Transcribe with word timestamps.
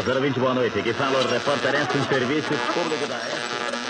020, 0.00 0.40
boa 0.40 0.54
noite. 0.54 0.78
Aqui 0.78 0.92
fala 0.94 1.18
o 1.18 1.28
repórter 1.28 1.74
em 1.74 2.08
serviço 2.08 2.48
público 2.72 3.06
da 3.06 3.16
S. 3.16 3.81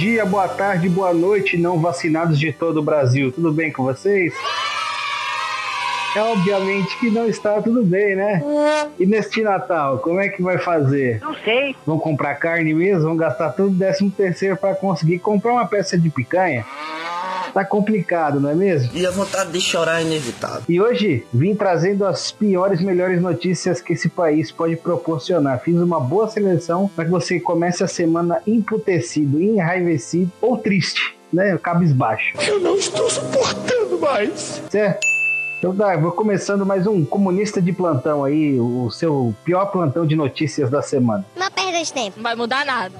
dia, 0.00 0.24
boa 0.24 0.48
tarde, 0.48 0.88
boa 0.88 1.12
noite, 1.12 1.58
não 1.58 1.78
vacinados 1.78 2.40
de 2.40 2.50
todo 2.54 2.78
o 2.78 2.82
Brasil. 2.82 3.30
Tudo 3.30 3.52
bem 3.52 3.70
com 3.70 3.84
vocês? 3.84 4.32
É 6.16 6.22
obviamente 6.22 6.96
que 6.98 7.10
não 7.10 7.26
está 7.28 7.60
tudo 7.60 7.84
bem, 7.84 8.16
né? 8.16 8.42
E 8.98 9.04
neste 9.04 9.42
Natal, 9.42 9.98
como 9.98 10.18
é 10.18 10.30
que 10.30 10.42
vai 10.42 10.56
fazer? 10.56 11.20
Não 11.20 11.34
sei. 11.44 11.76
Vão 11.84 11.98
comprar 11.98 12.34
carne 12.36 12.72
mesmo? 12.72 13.02
Vão 13.02 13.16
gastar 13.16 13.50
todo 13.50 13.68
o 13.68 13.74
décimo 13.74 14.10
terceiro 14.10 14.56
para 14.56 14.74
conseguir 14.74 15.18
comprar 15.18 15.52
uma 15.52 15.66
peça 15.66 15.98
de 15.98 16.08
picanha? 16.08 16.64
Tá 17.52 17.64
complicado, 17.64 18.40
não 18.40 18.50
é 18.50 18.54
mesmo? 18.54 18.90
E 18.94 19.06
a 19.06 19.10
vontade 19.10 19.50
de 19.52 19.60
chorar 19.60 20.00
é 20.00 20.04
inevitável. 20.04 20.62
E 20.68 20.80
hoje 20.80 21.24
vim 21.32 21.54
trazendo 21.54 22.06
as 22.06 22.30
piores, 22.30 22.80
melhores 22.80 23.20
notícias 23.20 23.80
que 23.80 23.92
esse 23.92 24.08
país 24.08 24.50
pode 24.50 24.76
proporcionar. 24.76 25.60
Fiz 25.60 25.76
uma 25.76 26.00
boa 26.00 26.28
seleção 26.28 26.88
para 26.94 27.04
que 27.04 27.10
você 27.10 27.40
comece 27.40 27.82
a 27.82 27.88
semana 27.88 28.40
emputecido, 28.46 29.40
enraivecido 29.40 30.30
ou 30.40 30.56
triste, 30.56 31.16
né? 31.32 31.58
Cabisbaixo. 31.58 32.34
Eu 32.46 32.60
não 32.60 32.76
estou 32.76 33.08
suportando 33.10 33.98
mais. 33.98 34.62
Certo? 34.70 35.10
Então 35.58 35.76
tá, 35.76 35.94
vou 35.96 36.12
começando 36.12 36.64
mais 36.64 36.86
um 36.86 37.04
comunista 37.04 37.60
de 37.60 37.70
plantão 37.70 38.24
aí, 38.24 38.58
o 38.58 38.90
seu 38.90 39.34
pior 39.44 39.66
plantão 39.66 40.06
de 40.06 40.16
notícias 40.16 40.70
da 40.70 40.80
semana. 40.80 41.24
Não 41.36 41.50
perda 41.50 41.82
de 41.82 41.92
tempo. 41.92 42.16
Não 42.16 42.22
vai 42.22 42.34
mudar 42.34 42.64
nada. 42.64 42.94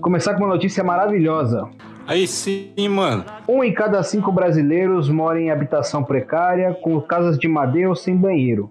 Começar 0.00 0.34
com 0.34 0.44
uma 0.44 0.54
notícia 0.54 0.84
maravilhosa. 0.84 1.68
Aí 2.06 2.26
sim, 2.28 2.88
mano. 2.88 3.24
Um 3.48 3.64
em 3.64 3.74
cada 3.74 4.02
cinco 4.02 4.30
brasileiros 4.30 5.08
mora 5.08 5.40
em 5.40 5.50
habitação 5.50 6.04
precária, 6.04 6.72
com 6.72 7.00
casas 7.00 7.36
de 7.36 7.48
madeira 7.48 7.88
ou 7.88 7.96
sem 7.96 8.16
banheiro. 8.16 8.70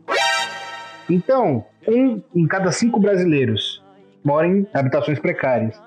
Então, 1.10 1.66
um 1.88 2.22
em 2.34 2.48
cada 2.48 2.72
cinco 2.72 3.00
brasileiros 3.00 3.84
mora 4.24 4.48
em 4.48 4.66
habitações 4.74 5.20
precárias. 5.20 5.78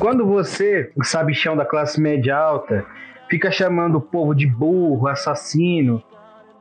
Quando 0.00 0.24
você, 0.24 0.90
sabichão 1.02 1.54
da 1.54 1.66
classe 1.66 2.00
média 2.00 2.34
alta, 2.34 2.86
fica 3.28 3.50
chamando 3.50 3.96
o 3.96 4.00
povo 4.00 4.34
de 4.34 4.46
burro, 4.46 5.06
assassino, 5.06 6.02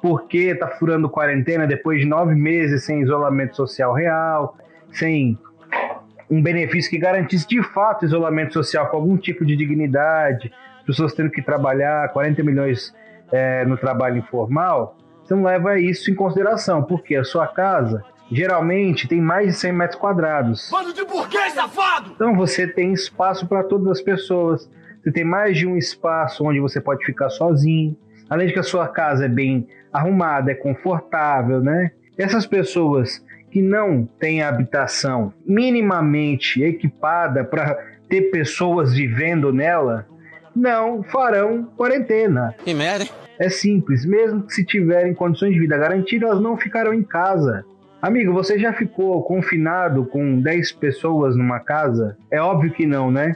porque 0.03 0.53
tá 0.53 0.67
furando 0.67 1.09
quarentena 1.09 1.65
depois 1.65 2.01
de 2.01 2.05
nove 2.05 2.35
meses 2.35 2.83
sem 2.83 3.01
isolamento 3.01 3.55
social 3.55 3.93
real, 3.93 4.57
sem 4.91 5.39
um 6.29 6.43
benefício 6.43 6.91
que 6.91 6.97
garantisse 6.97 7.47
de 7.47 7.63
fato 7.63 8.03
isolamento 8.03 8.51
social 8.51 8.89
com 8.89 8.97
algum 8.97 9.15
tipo 9.15 9.45
de 9.45 9.55
dignidade, 9.55 10.51
pessoas 10.85 11.13
tendo 11.13 11.29
que 11.29 11.41
trabalhar 11.41 12.11
40 12.11 12.43
milhões 12.43 12.93
é, 13.31 13.63
no 13.63 13.77
trabalho 13.77 14.17
informal, 14.17 14.97
você 15.23 15.35
não 15.35 15.43
leva 15.43 15.79
isso 15.79 16.11
em 16.11 16.15
consideração, 16.15 16.83
porque 16.83 17.15
a 17.15 17.23
sua 17.23 17.47
casa 17.47 18.03
geralmente 18.29 19.07
tem 19.07 19.21
mais 19.21 19.47
de 19.47 19.53
100 19.53 19.71
metros 19.71 19.97
quadrados. 20.01 20.67
Bando 20.69 20.91
de 20.91 21.05
burguês 21.05 21.53
safado! 21.53 22.11
Então 22.13 22.35
você 22.35 22.67
tem 22.67 22.91
espaço 22.91 23.47
para 23.47 23.63
todas 23.63 23.87
as 23.87 24.01
pessoas. 24.01 24.69
Você 25.01 25.13
tem 25.13 25.23
mais 25.23 25.57
de 25.57 25.65
um 25.65 25.77
espaço 25.77 26.43
onde 26.43 26.59
você 26.59 26.81
pode 26.81 27.05
ficar 27.05 27.29
sozinho. 27.29 27.95
Além 28.29 28.47
de 28.47 28.53
que 28.53 28.59
a 28.59 28.63
sua 28.63 28.87
casa 28.89 29.25
é 29.25 29.29
bem 29.29 29.65
arrumada, 29.93 30.51
é 30.51 30.55
confortável, 30.55 31.61
né? 31.61 31.91
Essas 32.17 32.45
pessoas 32.45 33.23
que 33.51 33.61
não 33.61 34.05
têm 34.19 34.41
habitação 34.41 35.31
minimamente 35.45 36.63
equipada 36.63 37.43
para 37.43 37.77
ter 38.09 38.31
pessoas 38.31 38.93
vivendo 38.93 39.53
nela, 39.53 40.07
não 40.55 41.03
farão 41.03 41.63
quarentena. 41.77 42.55
Que 42.63 42.73
merda? 42.73 43.05
É 43.39 43.49
simples, 43.49 44.05
mesmo 44.05 44.43
que 44.43 44.53
se 44.53 44.65
tiverem 44.65 45.13
condições 45.13 45.53
de 45.53 45.59
vida 45.59 45.77
garantidas, 45.77 46.29
elas 46.29 46.41
não 46.41 46.57
ficarão 46.57 46.93
em 46.93 47.03
casa. 47.03 47.63
Amigo, 48.01 48.33
você 48.33 48.59
já 48.59 48.73
ficou 48.73 49.23
confinado 49.23 50.05
com 50.05 50.39
10 50.39 50.73
pessoas 50.73 51.35
numa 51.35 51.59
casa? 51.59 52.17
É 52.29 52.41
óbvio 52.41 52.71
que 52.71 52.85
não, 52.85 53.09
né? 53.09 53.35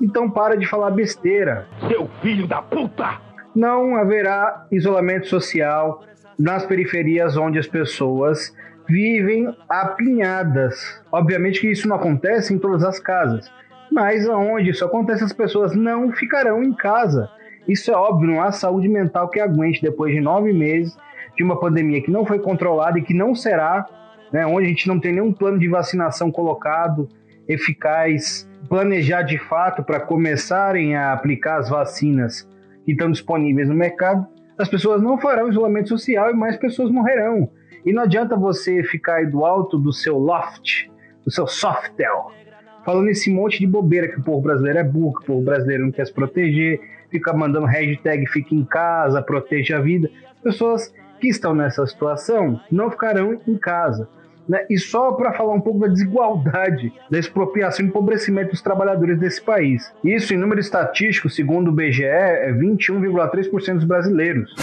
Então 0.00 0.30
para 0.30 0.56
de 0.56 0.66
falar 0.66 0.90
besteira. 0.90 1.66
Seu 1.88 2.08
filho 2.20 2.46
da 2.46 2.60
puta! 2.60 3.31
Não 3.54 3.96
haverá 3.96 4.66
isolamento 4.70 5.28
social 5.28 6.02
nas 6.38 6.64
periferias 6.64 7.36
onde 7.36 7.58
as 7.58 7.66
pessoas 7.66 8.54
vivem 8.88 9.54
apinhadas. 9.68 11.02
Obviamente 11.10 11.60
que 11.60 11.70
isso 11.70 11.88
não 11.88 11.96
acontece 11.96 12.52
em 12.54 12.58
todas 12.58 12.82
as 12.82 12.98
casas, 12.98 13.50
mas 13.90 14.28
aonde 14.28 14.70
isso 14.70 14.84
acontece, 14.84 15.22
as 15.22 15.32
pessoas 15.32 15.74
não 15.74 16.10
ficarão 16.12 16.62
em 16.62 16.72
casa. 16.72 17.28
Isso 17.68 17.90
é 17.90 17.94
óbvio, 17.94 18.28
não 18.28 18.42
há 18.42 18.50
saúde 18.50 18.88
mental 18.88 19.28
que 19.28 19.38
aguente 19.38 19.82
depois 19.82 20.12
de 20.12 20.20
nove 20.20 20.52
meses 20.52 20.96
de 21.36 21.44
uma 21.44 21.58
pandemia 21.58 22.02
que 22.02 22.10
não 22.10 22.26
foi 22.26 22.38
controlada 22.38 22.98
e 22.98 23.02
que 23.02 23.14
não 23.14 23.34
será, 23.34 23.86
né, 24.32 24.44
onde 24.46 24.66
a 24.66 24.68
gente 24.68 24.88
não 24.88 24.98
tem 24.98 25.12
nenhum 25.12 25.32
plano 25.32 25.58
de 25.58 25.68
vacinação 25.68 26.30
colocado, 26.30 27.08
eficaz, 27.46 28.48
planejar 28.68 29.22
de 29.22 29.38
fato 29.38 29.82
para 29.82 30.00
começarem 30.00 30.96
a 30.96 31.12
aplicar 31.12 31.58
as 31.58 31.68
vacinas 31.68 32.48
que 32.84 32.92
estão 32.92 33.10
disponíveis 33.10 33.68
no 33.68 33.74
mercado, 33.74 34.26
as 34.58 34.68
pessoas 34.68 35.02
não 35.02 35.18
farão 35.18 35.48
isolamento 35.48 35.88
social 35.88 36.30
e 36.30 36.34
mais 36.34 36.56
pessoas 36.56 36.90
morrerão. 36.90 37.50
E 37.84 37.92
não 37.92 38.02
adianta 38.02 38.36
você 38.36 38.82
ficar 38.84 39.16
aí 39.16 39.26
do 39.26 39.44
alto 39.44 39.78
do 39.78 39.92
seu 39.92 40.18
loft, 40.18 40.88
do 41.24 41.30
seu 41.30 41.46
softel, 41.46 42.30
falando 42.84 43.08
esse 43.08 43.30
monte 43.30 43.58
de 43.58 43.66
bobeira 43.66 44.08
que 44.08 44.20
o 44.20 44.22
povo 44.22 44.40
brasileiro 44.40 44.78
é 44.78 44.84
burro, 44.84 45.14
que 45.14 45.24
o 45.24 45.26
povo 45.26 45.42
brasileiro 45.42 45.84
não 45.84 45.92
quer 45.92 46.06
se 46.06 46.12
proteger, 46.12 46.80
fica 47.10 47.32
mandando 47.32 47.66
hashtag 47.66 48.26
fique 48.26 48.54
em 48.54 48.64
casa, 48.64 49.22
proteja 49.22 49.78
a 49.78 49.80
vida. 49.80 50.10
Pessoas 50.42 50.92
que 51.20 51.28
estão 51.28 51.54
nessa 51.54 51.86
situação 51.86 52.60
não 52.70 52.90
ficarão 52.90 53.40
em 53.46 53.56
casa. 53.56 54.08
Né? 54.48 54.64
E 54.68 54.78
só 54.78 55.12
para 55.12 55.32
falar 55.32 55.54
um 55.54 55.60
pouco 55.60 55.80
da 55.80 55.86
desigualdade, 55.86 56.92
da 57.10 57.18
expropriação 57.18 57.84
e 57.84 57.88
empobrecimento 57.88 58.50
dos 58.50 58.62
trabalhadores 58.62 59.18
desse 59.18 59.40
país. 59.40 59.92
Isso, 60.02 60.34
em 60.34 60.36
número 60.36 60.60
estatístico, 60.60 61.30
segundo 61.30 61.68
o 61.68 61.72
BGE, 61.72 62.04
é 62.04 62.52
21,3% 62.52 63.74
dos 63.74 63.84
brasileiros. 63.84 64.54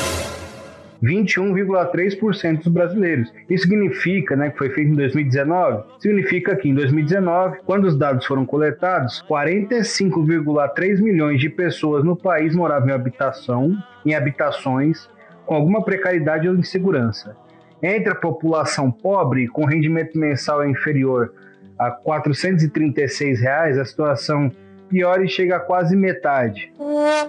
21,3% 1.02 2.64
dos 2.64 2.68
brasileiros. 2.68 3.32
Isso 3.50 3.64
significa, 3.64 4.36
né, 4.36 4.50
que 4.50 4.58
foi 4.58 4.70
feito 4.70 4.92
em 4.92 4.96
2019, 4.96 5.84
significa 6.00 6.56
que 6.56 6.68
em 6.68 6.74
2019, 6.74 7.60
quando 7.66 7.86
os 7.86 7.98
dados 7.98 8.26
foram 8.26 8.46
coletados, 8.46 9.24
45,3 9.30 11.02
milhões 11.02 11.40
de 11.40 11.50
pessoas 11.50 12.04
no 12.04 12.16
país 12.16 12.56
moravam 12.56 12.90
em 12.90 12.92
habitação, 12.92 13.78
em 14.06 14.14
habitações 14.14 15.10
com 15.46 15.56
alguma 15.56 15.84
precariedade 15.84 16.48
ou 16.48 16.56
insegurança. 16.56 17.36
Entre 17.82 18.12
a 18.12 18.16
população 18.16 18.92
pobre, 18.92 19.48
com 19.48 19.66
rendimento 19.66 20.18
mensal 20.18 20.68
inferior 20.68 21.34
a 21.78 21.92
436 21.92 23.40
reais, 23.40 23.78
a 23.78 23.86
situação 23.86 24.52
pior 24.90 25.24
e 25.24 25.30
chega 25.30 25.56
a 25.56 25.60
quase 25.60 25.96
metade. 25.96 26.72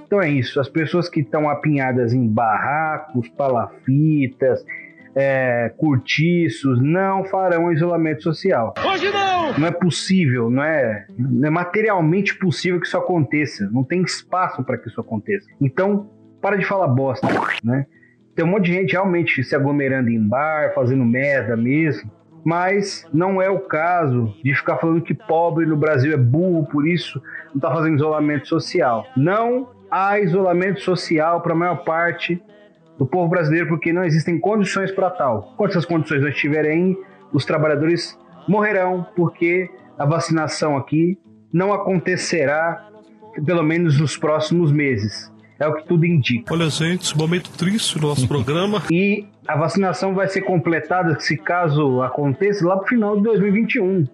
Então 0.06 0.20
é 0.20 0.28
isso, 0.28 0.58
as 0.58 0.68
pessoas 0.68 1.08
que 1.08 1.20
estão 1.20 1.48
apinhadas 1.48 2.12
em 2.12 2.26
barracos, 2.26 3.28
palafitas, 3.28 4.64
é, 5.14 5.72
cortiços, 5.76 6.80
não 6.80 7.24
farão 7.24 7.72
isolamento 7.72 8.22
social. 8.22 8.74
Hoje 8.84 9.10
não! 9.10 9.58
Não 9.58 9.66
é 9.66 9.70
possível, 9.70 10.48
não 10.50 10.62
é, 10.62 11.06
não 11.18 11.48
é 11.48 11.50
materialmente 11.50 12.36
possível 12.36 12.80
que 12.80 12.86
isso 12.86 12.96
aconteça. 12.96 13.68
Não 13.72 13.84
tem 13.84 14.02
espaço 14.02 14.62
para 14.64 14.78
que 14.78 14.88
isso 14.88 15.00
aconteça. 15.00 15.46
Então, 15.60 16.08
para 16.40 16.56
de 16.56 16.64
falar 16.64 16.88
bosta, 16.88 17.26
né? 17.62 17.86
Tem 18.34 18.44
um 18.44 18.48
monte 18.48 18.66
de 18.66 18.72
gente 18.74 18.92
realmente 18.92 19.42
se 19.42 19.54
aglomerando 19.54 20.08
em 20.10 20.20
bar, 20.20 20.72
fazendo 20.74 21.04
merda 21.04 21.56
mesmo. 21.56 22.10
mas 22.44 23.06
não 23.12 23.40
é 23.42 23.50
o 23.50 23.60
caso 23.60 24.34
de 24.42 24.54
ficar 24.54 24.78
falando 24.78 25.02
que 25.02 25.12
pobre 25.12 25.66
no 25.66 25.76
Brasil 25.76 26.12
é 26.12 26.16
burro, 26.16 26.66
por 26.66 26.88
isso 26.88 27.20
não 27.48 27.56
está 27.56 27.70
fazendo 27.70 27.96
isolamento 27.96 28.48
social. 28.48 29.06
Não 29.14 29.68
há 29.90 30.18
isolamento 30.20 30.80
social 30.80 31.42
para 31.42 31.52
a 31.52 31.56
maior 31.56 31.84
parte 31.84 32.42
do 32.98 33.06
povo 33.06 33.28
brasileiro 33.28 33.68
porque 33.68 33.92
não 33.92 34.04
existem 34.04 34.38
condições 34.38 34.90
para 34.92 35.10
tal. 35.10 35.54
Quando 35.56 35.70
essas 35.70 35.84
condições 35.84 36.22
não 36.22 36.28
estiverem, 36.28 36.96
os 37.32 37.44
trabalhadores 37.44 38.18
morrerão 38.48 39.06
porque 39.16 39.68
a 39.98 40.04
vacinação 40.04 40.76
aqui 40.76 41.18
não 41.52 41.72
acontecerá 41.72 42.88
pelo 43.44 43.62
menos 43.62 44.00
nos 44.00 44.16
próximos 44.16 44.72
meses. 44.72 45.29
É 45.60 45.68
o 45.68 45.74
que 45.74 45.86
tudo 45.86 46.06
indica. 46.06 46.54
Olha, 46.54 46.70
gente, 46.70 47.14
momento 47.14 47.50
triste 47.50 48.00
no 48.00 48.08
nosso 48.08 48.26
programa. 48.26 48.82
E 48.90 49.26
a 49.46 49.56
vacinação 49.56 50.14
vai 50.14 50.26
ser 50.26 50.40
completada, 50.40 51.20
se 51.20 51.36
caso 51.36 52.02
aconteça, 52.02 52.66
lá 52.66 52.76
para 52.76 52.84
o 52.84 52.88
final 52.88 53.16
de 53.16 53.22
2021. 53.24 54.06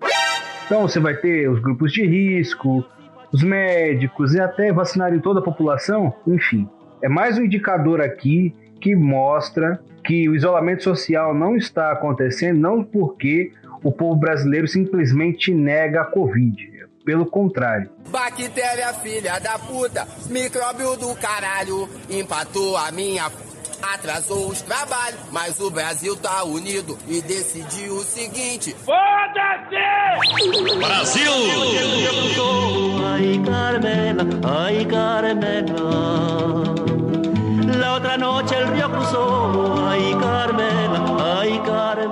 Então 0.67 0.83
você 0.83 0.99
vai 0.99 1.15
ter 1.15 1.49
os 1.49 1.61
grupos 1.61 1.93
de 1.93 2.05
risco, 2.05 2.85
os 3.33 3.43
médicos 3.43 4.35
e 4.35 4.41
até 4.41 4.73
vacinar 4.73 5.15
em 5.15 5.21
toda 5.21 5.39
a 5.39 5.43
população. 5.43 6.13
Enfim, 6.27 6.69
é 7.01 7.09
mais 7.09 7.39
um 7.39 7.45
indicador 7.45 8.01
aqui 8.01 8.53
que 8.81 8.97
mostra 8.97 9.81
que 10.05 10.29
o 10.29 10.35
isolamento 10.35 10.83
social 10.83 11.35
não 11.35 11.57
está 11.57 11.93
acontecendo, 11.93 12.59
não 12.59 12.83
porque 12.83 13.53
o 13.83 13.93
povo 13.93 14.17
brasileiro 14.17 14.67
simplesmente 14.67 15.55
nega 15.55 16.03
a 16.03 16.05
Covid. 16.05 16.76
Pelo 17.07 17.25
contrário. 17.25 17.89
Bactéria, 18.09 18.93
filha 18.95 19.39
da 19.39 19.57
puta, 19.61 20.09
micróbio 20.29 20.97
do 20.97 21.15
caralho, 21.15 21.89
empatou 22.11 22.77
a 22.77 22.91
minha. 22.91 23.31
Atrasou 23.95 24.49
os 24.49 24.61
trabalhos, 24.63 25.21
mas 25.31 25.61
o 25.61 25.71
Brasil 25.71 26.17
tá 26.17 26.43
unido 26.43 26.99
e 27.07 27.23
decidiu 27.23 27.95
o 27.95 28.03
seguinte: 28.03 28.75
Foda-se! 28.85 29.77
Brasil! 30.79 31.31
Ay, 33.15 33.41
Carmela, 33.47 34.25
ay, 34.65 34.85
Carmela. 34.87 35.77
La 37.79 37.95
otra 37.95 38.19
noche 38.19 38.57
el 38.57 38.67
río 38.73 38.91
cruzó, 38.91 39.77
ay, 39.89 40.13
Carmela, 40.21 41.39
ay, 41.39 41.63
Carmela. 41.65 42.06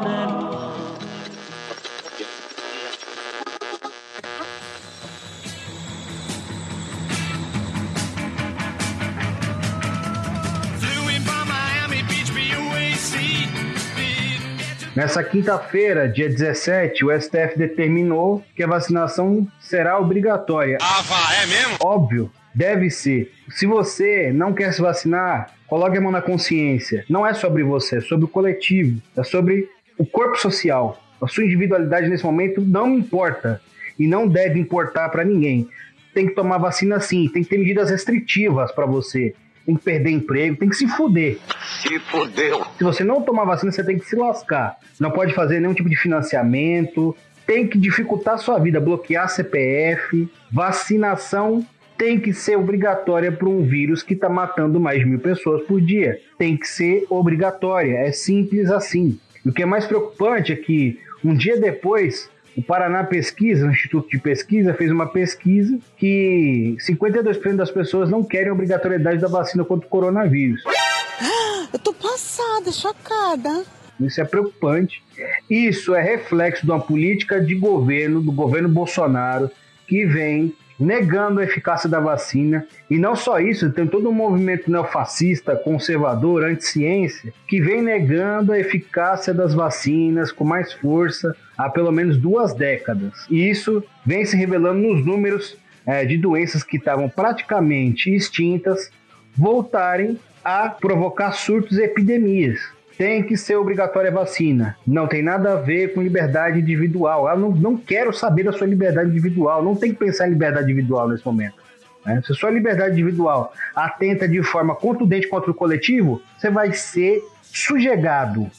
Nessa 14.95 15.25
quinta-feira, 15.25 16.09
dia 16.09 16.29
17, 16.29 17.05
o 17.05 17.21
STF 17.21 17.59
determinou 17.59 18.45
que 18.55 18.63
a 18.63 18.67
vacinação 18.69 19.45
será 19.59 19.99
obrigatória. 19.99 20.79
Ah, 20.81 21.03
vá, 21.03 21.35
é 21.43 21.47
mesmo? 21.47 21.79
Óbvio, 21.83 22.31
deve 22.55 22.89
ser. 22.91 23.33
Se 23.51 23.67
você 23.67 24.33
não 24.33 24.53
quer 24.53 24.73
se 24.73 24.81
vacinar, 24.81 25.51
coloque 25.67 25.99
a 25.99 26.01
mão 26.01 26.13
na 26.13 26.23
consciência. 26.23 27.05
Não 27.11 27.27
é 27.27 27.35
sobre 27.35 27.65
você, 27.65 27.97
é 27.97 28.01
sobre 28.01 28.27
o 28.27 28.29
coletivo, 28.29 29.03
é 29.17 29.25
sobre 29.25 29.69
o 29.99 30.07
corpo 30.07 30.39
social. 30.39 31.03
A 31.21 31.27
sua 31.27 31.45
individualidade 31.45 32.09
nesse 32.09 32.25
momento 32.25 32.61
não 32.61 32.97
importa 32.97 33.61
e 33.99 34.07
não 34.07 34.29
deve 34.29 34.61
importar 34.61 35.09
para 35.09 35.25
ninguém. 35.25 35.69
Tem 36.15 36.29
que 36.29 36.37
tomar 36.37 36.59
vacina 36.59 37.01
sim, 37.01 37.29
tem 37.29 37.43
que 37.43 37.49
ter 37.49 37.59
medidas 37.59 37.91
restritivas 37.91 38.71
para 38.71 38.87
você 38.87 39.35
tem 39.65 39.77
que 39.77 39.83
perder 39.83 40.11
emprego, 40.11 40.57
tem 40.57 40.69
que 40.69 40.77
se 40.77 40.87
fuder. 40.87 41.39
Se 41.83 41.99
fudeu. 41.99 42.65
Se 42.77 42.85
você 42.85 43.05
não 43.05 43.23
tomar 43.23 43.45
vacina, 43.45 43.73
você 43.73 43.83
tem 43.83 43.99
que 43.99 44.07
se 44.07 44.17
lascar. 44.17 44.77
Não 45.01 45.11
pode 45.11 45.35
fazer 45.35 45.61
nenhum 45.61 45.75
tipo 45.75 45.89
de 45.89 45.97
financiamento, 45.97 47.17
tem 47.47 47.67
que 47.67 47.79
dificultar 47.79 48.35
a 48.35 48.39
sua 48.39 48.59
vida, 48.59 48.81
bloquear 48.81 49.29
CPF, 49.29 50.29
vacinação 50.51 51.65
tem 51.97 52.19
que 52.19 52.33
ser 52.33 52.57
obrigatória 52.57 53.31
para 53.31 53.49
um 53.49 53.63
vírus 53.63 54.03
que 54.03 54.15
está 54.15 54.29
matando 54.29 54.81
mais 54.81 54.99
de 54.99 55.07
mil 55.07 55.21
pessoas 55.21 55.63
por 55.63 55.81
dia. 55.81 56.21
Tem 56.37 56.57
que 56.57 56.67
ser 56.67 57.07
obrigatória, 57.09 57.99
é 57.99 58.13
simples 58.13 58.71
assim. 58.71 59.19
O 59.47 59.53
que 59.53 59.63
é 59.63 59.67
mais 59.67 59.87
preocupante 59.87 60.53
é 60.53 60.57
que 60.57 60.99
um 61.25 61.35
dia 61.35 61.59
depois 61.59 62.29
o 62.57 62.63
Paraná 62.63 63.05
Pesquisa, 63.05 63.67
o 63.67 63.71
Instituto 63.71 64.09
de 64.09 64.19
Pesquisa, 64.19 64.75
fez 64.75 64.91
uma 64.91 65.07
pesquisa 65.07 65.79
que 65.97 66.77
52% 66.81 67.57
das 67.57 67.71
pessoas 67.71 68.09
não 68.09 68.23
querem 68.23 68.51
a 68.51 68.53
obrigatoriedade 68.53 69.21
da 69.21 69.29
vacina 69.29 69.65
contra 69.65 69.87
o 69.87 69.91
coronavírus. 69.91 70.63
Eu 71.73 71.79
tô 71.81 71.93
passada, 71.93 72.71
chocada. 72.71 73.65
Isso 74.01 74.21
é 74.21 74.25
preocupante. 74.25 75.03
Isso 75.51 75.95
é 75.95 76.03
reflexo 76.03 76.65
de 76.65 76.71
uma 76.71 76.81
política 76.81 77.41
de 77.41 77.55
governo, 77.55 78.21
do 78.21 78.31
governo 78.31 78.69
Bolsonaro, 78.69 79.51
que 79.87 80.05
vem 80.07 80.55
negando 80.79 81.41
a 81.41 81.45
eficácia 81.45 81.89
da 81.89 82.01
vacina. 82.01 82.67
E 82.91 82.99
não 82.99 83.15
só 83.15 83.39
isso, 83.39 83.71
tem 83.71 83.87
todo 83.87 84.09
um 84.09 84.13
movimento 84.13 84.71
neofascista, 84.71 85.57
conservador, 85.57 86.45
anti-ciência, 86.45 87.33
que 87.49 87.61
vem 87.61 87.83
negando 87.83 88.53
a 88.53 88.59
eficácia 88.59 89.33
das 89.33 89.55
vacinas 89.55 90.33
com 90.33 90.45
mais 90.45 90.73
força 90.73 91.35
há 91.57 91.69
pelo 91.71 91.93
menos 91.93 92.17
duas 92.17 92.55
décadas. 92.55 93.27
E 93.31 93.49
isso 93.49 93.83
vem 94.05 94.25
se 94.25 94.37
revelando 94.37 94.81
nos 94.81 95.05
números 95.05 95.57
é, 95.87 96.05
de 96.05 96.17
doenças 96.17 96.63
que 96.63 96.77
estavam 96.77 97.09
praticamente 97.09 98.15
extintas 98.15 98.91
voltarem 99.37 100.19
a 100.45 100.69
provocar 100.69 101.33
surtos 101.33 101.79
e 101.79 101.83
epidemias 101.83 102.74
tem 102.97 103.23
que 103.23 103.37
ser 103.37 103.57
obrigatória 103.57 104.11
a 104.11 104.15
vacina. 104.15 104.77
Não 104.87 105.07
tem 105.07 105.23
nada 105.23 105.53
a 105.53 105.57
ver 105.57 105.95
com 105.95 106.03
liberdade 106.03 106.61
individual. 106.61 107.29
Eu 107.29 107.37
não, 107.37 107.51
não 107.51 107.77
quero 107.77 108.13
saber 108.13 108.45
da 108.45 108.53
sua 108.53 108.67
liberdade 108.67 109.11
individual. 109.11 109.63
Não 109.63 109.75
tem 109.75 109.93
que 109.93 109.99
pensar 109.99 110.27
em 110.27 110.31
liberdade 110.31 110.71
individual 110.71 111.09
nesse 111.09 111.25
momento. 111.25 111.57
Né? 112.05 112.23
Se 112.25 112.33
a 112.33 112.35
sua 112.35 112.51
liberdade 112.51 112.93
individual 112.93 113.53
atenta 113.75 114.29
de 114.29 114.43
forma 114.43 114.75
contundente 114.75 115.29
contra 115.29 115.51
o 115.51 115.55
coletivo, 115.55 116.23
você 116.39 116.51
vai 116.51 116.73
ser 116.73 117.23
sujegado 117.43 118.51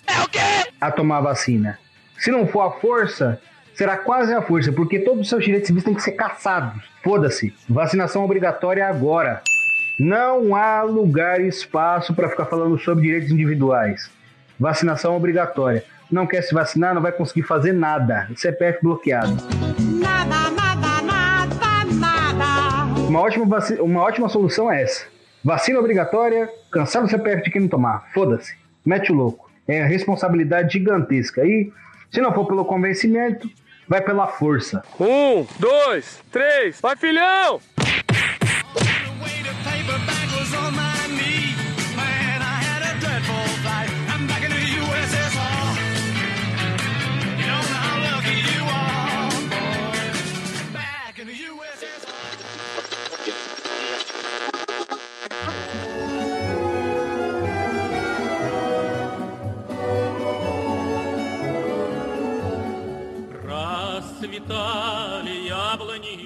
a 0.80 0.92
tomar 0.92 1.18
a 1.18 1.22
vacina. 1.22 1.80
Se 2.18 2.32
não 2.32 2.48
for 2.48 2.62
a 2.62 2.72
força, 2.72 3.40
será 3.74 3.98
quase 3.98 4.34
a 4.34 4.42
força, 4.42 4.72
porque 4.72 5.00
todos 5.00 5.22
os 5.22 5.30
seus 5.30 5.44
direitos 5.44 5.68
civis 5.68 5.84
têm 5.84 5.94
que 5.94 6.02
ser 6.02 6.14
caçados. 6.14 6.84
Foda-se. 7.04 7.54
Vacinação 7.70 8.24
obrigatória 8.24 8.88
agora. 8.88 9.42
Não 10.00 10.56
há 10.56 10.82
lugar 10.82 11.40
e 11.40 11.48
espaço 11.48 12.14
para 12.14 12.30
ficar 12.30 12.46
falando 12.46 12.78
sobre 12.78 13.04
direitos 13.04 13.32
individuais. 13.32 14.10
Vacinação 14.60 15.16
obrigatória. 15.16 15.84
Não 16.12 16.26
quer 16.28 16.42
se 16.44 16.54
vacinar, 16.54 16.94
não 16.94 17.02
vai 17.02 17.12
conseguir 17.12 17.44
fazer 17.44 17.74
nada. 17.74 18.30
CPF 18.36 18.80
bloqueado. 18.82 19.36
Nada, 20.00 20.50
nada, 20.52 21.02
nada, 21.02 21.94
nada. 21.94 23.02
Uma 23.08 23.22
ótima, 23.22 23.46
vaci- 23.46 23.80
uma 23.82 24.02
ótima 24.02 24.30
solução 24.30 24.72
é 24.72 24.84
essa. 24.84 25.06
Vacina 25.44 25.80
obrigatória, 25.80 26.50
cancela 26.72 27.06
o 27.06 27.10
CPF 27.10 27.44
de 27.44 27.52
quem 27.52 27.62
não 27.62 27.68
tomar. 27.68 28.06
Foda-se. 28.14 28.56
Mete 28.86 29.12
o 29.12 29.16
louco. 29.16 29.50
É 29.68 29.84
responsabilidade 29.84 30.74
gigantesca. 30.74 31.46
E 31.46 31.72
se 32.12 32.22
não 32.22 32.34
for 32.34 32.46
pelo 32.46 32.66
convencimento, 32.66 33.50
vai 33.88 34.02
pela 34.02 34.28
força. 34.28 34.84
Um, 35.00 35.46
dois, 35.60 36.22
três, 36.32 36.80
vai 36.82 36.96
filhão! 36.96 37.60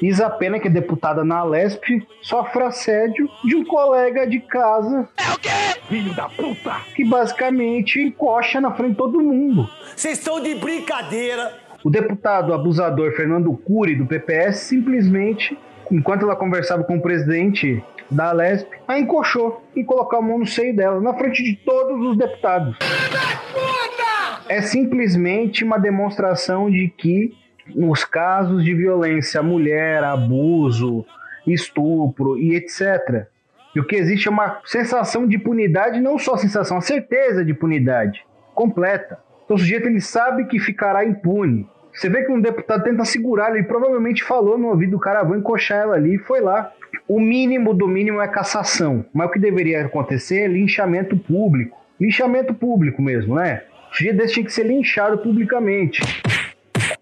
Isa 0.01 0.29
Pena, 0.29 0.59
que 0.59 0.67
é 0.67 0.71
deputada 0.71 1.23
na 1.23 1.39
Alesp, 1.39 1.83
sofre 2.21 2.63
assédio 2.63 3.29
de 3.43 3.55
um 3.55 3.65
colega 3.65 4.25
de 4.25 4.39
casa 4.39 5.09
Filho 5.87 6.13
da 6.13 6.29
puta! 6.29 6.75
que 6.95 7.03
basicamente 7.03 7.99
encoxa 7.99 8.61
na 8.61 8.71
frente 8.71 8.91
de 8.91 8.97
todo 8.97 9.19
mundo. 9.19 9.69
Vocês 9.95 10.19
estão 10.19 10.39
de 10.39 10.55
brincadeira! 10.55 11.53
O 11.83 11.89
deputado 11.89 12.53
abusador 12.53 13.13
Fernando 13.13 13.51
Cury, 13.53 13.95
do 13.95 14.05
PPS, 14.05 14.59
simplesmente, 14.59 15.57
enquanto 15.91 16.23
ela 16.23 16.35
conversava 16.35 16.83
com 16.83 16.97
o 16.97 17.01
presidente 17.01 17.83
da 18.11 18.29
Alesp, 18.29 18.67
a 18.87 18.99
encoxou 18.99 19.63
e 19.75 19.83
colocou 19.83 20.19
a 20.19 20.21
mão 20.21 20.39
no 20.39 20.45
seio 20.45 20.75
dela, 20.75 20.99
na 20.99 21.13
frente 21.13 21.43
de 21.43 21.55
todos 21.55 21.99
os 22.05 22.17
deputados. 22.17 22.77
É 24.47 24.61
simplesmente 24.61 25.63
uma 25.63 25.77
demonstração 25.77 26.69
de 26.69 26.89
que 26.97 27.33
os 27.75 28.03
casos 28.03 28.63
de 28.63 28.73
violência 28.73 29.41
mulher, 29.41 30.03
abuso, 30.03 31.05
estupro 31.45 32.37
e 32.37 32.55
etc. 32.55 33.27
E 33.75 33.79
o 33.79 33.85
que 33.85 33.95
existe 33.95 34.27
é 34.27 34.31
uma 34.31 34.59
sensação 34.65 35.27
de 35.27 35.35
impunidade, 35.35 35.99
não 35.99 36.17
só 36.17 36.37
sensação, 36.37 36.77
a 36.77 36.81
certeza 36.81 37.45
de 37.45 37.51
impunidade 37.51 38.25
completa. 38.53 39.19
Então 39.45 39.55
o 39.55 39.59
sujeito 39.59 39.87
ele 39.87 40.01
sabe 40.01 40.45
que 40.45 40.59
ficará 40.59 41.05
impune. 41.05 41.67
Você 41.93 42.09
vê 42.09 42.23
que 42.23 42.31
um 42.31 42.39
deputado 42.39 42.83
tenta 42.83 43.03
segurar, 43.03 43.55
ele 43.55 43.63
provavelmente 43.63 44.23
falou 44.23 44.57
no 44.57 44.67
ouvido 44.67 44.91
do 44.91 44.99
cara, 44.99 45.23
vou 45.23 45.35
encoxar 45.35 45.79
ela 45.79 45.95
ali 45.95 46.15
e 46.15 46.19
foi 46.19 46.39
lá. 46.39 46.71
O 47.07 47.19
mínimo 47.19 47.73
do 47.73 47.87
mínimo 47.87 48.21
é 48.21 48.27
cassação, 48.27 49.05
mas 49.13 49.27
o 49.27 49.31
que 49.31 49.39
deveria 49.39 49.85
acontecer 49.85 50.41
é 50.41 50.47
linchamento 50.47 51.17
público. 51.17 51.77
Linchamento 51.99 52.53
público 52.53 53.01
mesmo, 53.01 53.35
né? 53.35 53.63
O 53.91 53.95
sujeito 53.95 54.17
desse 54.17 54.35
tinha 54.35 54.45
que 54.45 54.53
ser 54.53 54.63
linchado 54.63 55.17
publicamente. 55.17 56.01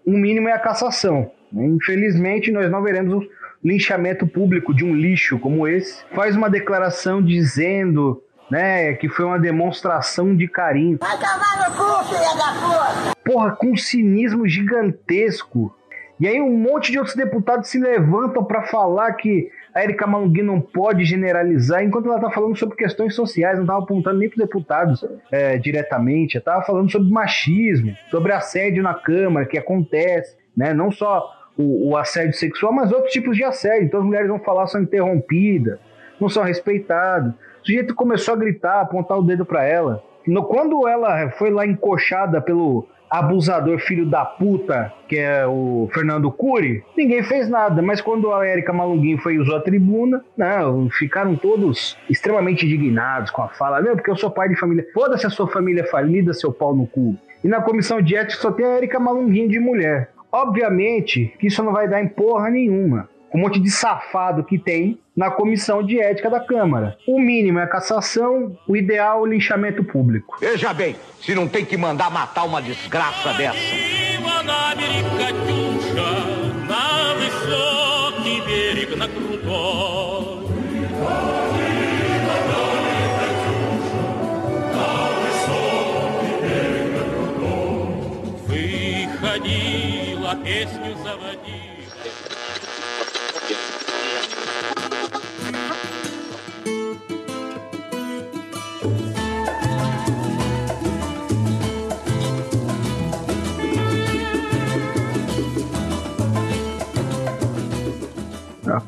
O 0.08 0.16
mínimo 0.16 0.48
é 0.48 0.52
a 0.52 0.58
cassação. 0.58 1.30
Infelizmente, 1.52 2.50
nós 2.50 2.70
não 2.70 2.82
veremos 2.82 3.12
o 3.12 3.28
linchamento 3.62 4.26
público 4.26 4.72
de 4.72 4.82
um 4.82 4.94
lixo 4.94 5.38
como 5.38 5.68
esse. 5.68 6.02
Faz 6.14 6.34
uma 6.34 6.48
declaração 6.48 7.22
dizendo 7.22 8.22
né, 8.50 8.94
que 8.94 9.06
foi 9.06 9.26
uma 9.26 9.38
demonstração 9.38 10.34
de 10.34 10.48
carinho. 10.48 10.96
Vai 10.98 11.18
tomar 11.18 11.68
no 11.68 11.76
cu, 11.76 12.04
filha 12.04 12.34
da 12.38 12.54
puta! 12.54 13.16
Porra, 13.22 13.50
com 13.50 13.72
um 13.72 13.76
cinismo 13.76 14.48
gigantesco. 14.48 15.76
E 16.18 16.26
aí 16.26 16.40
um 16.40 16.56
monte 16.56 16.90
de 16.90 16.98
outros 16.98 17.14
deputados 17.14 17.68
se 17.68 17.78
levantam 17.78 18.42
para 18.42 18.62
falar 18.62 19.12
que 19.12 19.50
a 19.78 19.84
Erika 19.84 20.08
Malungui 20.08 20.42
não 20.42 20.60
pode 20.60 21.04
generalizar, 21.04 21.84
enquanto 21.84 22.08
ela 22.08 22.18
tá 22.18 22.30
falando 22.30 22.56
sobre 22.56 22.74
questões 22.74 23.14
sociais, 23.14 23.56
não 23.56 23.64
tava 23.64 23.78
apontando 23.78 24.18
nem 24.18 24.28
pros 24.28 24.44
deputados 24.44 25.04
é, 25.30 25.56
diretamente, 25.56 26.36
ela 26.36 26.44
tava 26.44 26.62
falando 26.62 26.90
sobre 26.90 27.08
machismo, 27.12 27.94
sobre 28.10 28.32
assédio 28.32 28.82
na 28.82 28.94
Câmara, 28.94 29.46
que 29.46 29.56
acontece, 29.56 30.36
né? 30.56 30.74
Não 30.74 30.90
só 30.90 31.32
o, 31.56 31.90
o 31.90 31.96
assédio 31.96 32.34
sexual, 32.34 32.72
mas 32.72 32.90
outros 32.90 33.12
tipos 33.12 33.36
de 33.36 33.44
assédio. 33.44 33.86
Então 33.86 34.00
as 34.00 34.06
mulheres 34.06 34.28
vão 34.28 34.40
falar 34.40 34.66
são 34.66 34.82
interrompidas, 34.82 35.78
não 36.20 36.28
são 36.28 36.42
respeitadas. 36.42 37.32
O 37.62 37.66
sujeito 37.66 37.94
começou 37.94 38.34
a 38.34 38.36
gritar, 38.36 38.80
apontar 38.80 39.16
o 39.16 39.22
dedo 39.22 39.46
para 39.46 39.64
ela. 39.64 40.02
No, 40.28 40.44
quando 40.44 40.86
ela 40.86 41.30
foi 41.32 41.50
lá 41.50 41.66
encoxada 41.66 42.40
pelo 42.40 42.86
abusador 43.10 43.78
filho 43.78 44.04
da 44.04 44.24
puta, 44.24 44.92
que 45.08 45.16
é 45.16 45.46
o 45.46 45.88
Fernando 45.92 46.30
Cury, 46.30 46.84
ninguém 46.96 47.22
fez 47.22 47.48
nada. 47.48 47.80
Mas 47.80 48.00
quando 48.00 48.32
a 48.32 48.46
Érica 48.46 48.72
Malunguinho 48.72 49.18
foi 49.18 49.38
usou 49.38 49.56
a 49.56 49.60
tribuna, 49.60 50.22
não, 50.36 50.90
ficaram 50.90 51.34
todos 51.34 51.96
extremamente 52.08 52.66
indignados 52.66 53.30
com 53.30 53.42
a 53.42 53.48
fala. 53.48 53.80
Meu, 53.80 53.94
porque 53.96 54.10
eu 54.10 54.16
sou 54.16 54.30
pai 54.30 54.48
de 54.48 54.56
família. 54.56 54.86
Foda-se 54.92 55.26
a 55.26 55.30
sua 55.30 55.48
família 55.48 55.86
falida, 55.86 56.34
seu 56.34 56.52
pau 56.52 56.74
no 56.74 56.86
cu. 56.86 57.16
E 57.42 57.48
na 57.48 57.62
comissão 57.62 58.02
de 58.02 58.16
ética 58.16 58.42
só 58.42 58.52
tem 58.52 58.66
a 58.66 58.76
Érica 58.76 59.00
Malunguinho 59.00 59.48
de 59.48 59.58
mulher. 59.58 60.10
Obviamente 60.30 61.34
que 61.38 61.46
isso 61.46 61.62
não 61.62 61.72
vai 61.72 61.88
dar 61.88 62.02
em 62.02 62.08
porra 62.08 62.50
nenhuma 62.50 63.08
Um 63.33 63.39
monte 63.39 63.59
de 63.59 63.71
safado 63.71 64.43
que 64.43 64.59
tem 64.59 64.99
na 65.15 65.31
comissão 65.31 65.81
de 65.81 65.99
ética 65.99 66.29
da 66.29 66.39
Câmara. 66.39 66.95
O 67.07 67.19
mínimo 67.19 67.57
é 67.59 67.63
a 67.63 67.67
cassação, 67.67 68.55
o 68.67 68.77
ideal 68.77 69.19
é 69.19 69.21
o 69.21 69.25
linchamento 69.25 69.83
público. 69.83 70.37
Veja 70.39 70.71
bem, 70.73 70.95
se 71.19 71.33
não 71.33 71.47
tem 71.47 71.65
que 71.65 71.75
mandar 71.75 72.11
matar 72.11 72.43
uma 72.43 72.61
desgraça 72.61 73.33
dessa. 73.33 73.57
Ива 73.57 74.43
на 74.43 74.75
берег 74.75 75.03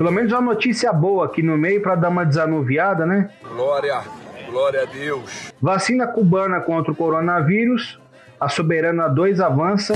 pelo 0.01 0.13
menos 0.13 0.33
uma 0.33 0.41
notícia 0.41 0.91
boa 0.95 1.27
aqui 1.27 1.43
no 1.43 1.59
meio 1.59 1.83
para 1.83 1.95
dar 1.95 2.09
uma 2.09 2.25
desanuviada, 2.25 3.05
né? 3.05 3.29
Glória, 3.47 4.01
glória 4.51 4.85
a 4.85 4.87
Deus. 4.87 5.53
Vacina 5.61 6.07
cubana 6.07 6.59
contra 6.59 6.91
o 6.91 6.97
coronavírus. 6.97 8.01
A 8.41 8.49
Soberana 8.49 9.09
2 9.09 9.41
avança 9.41 9.93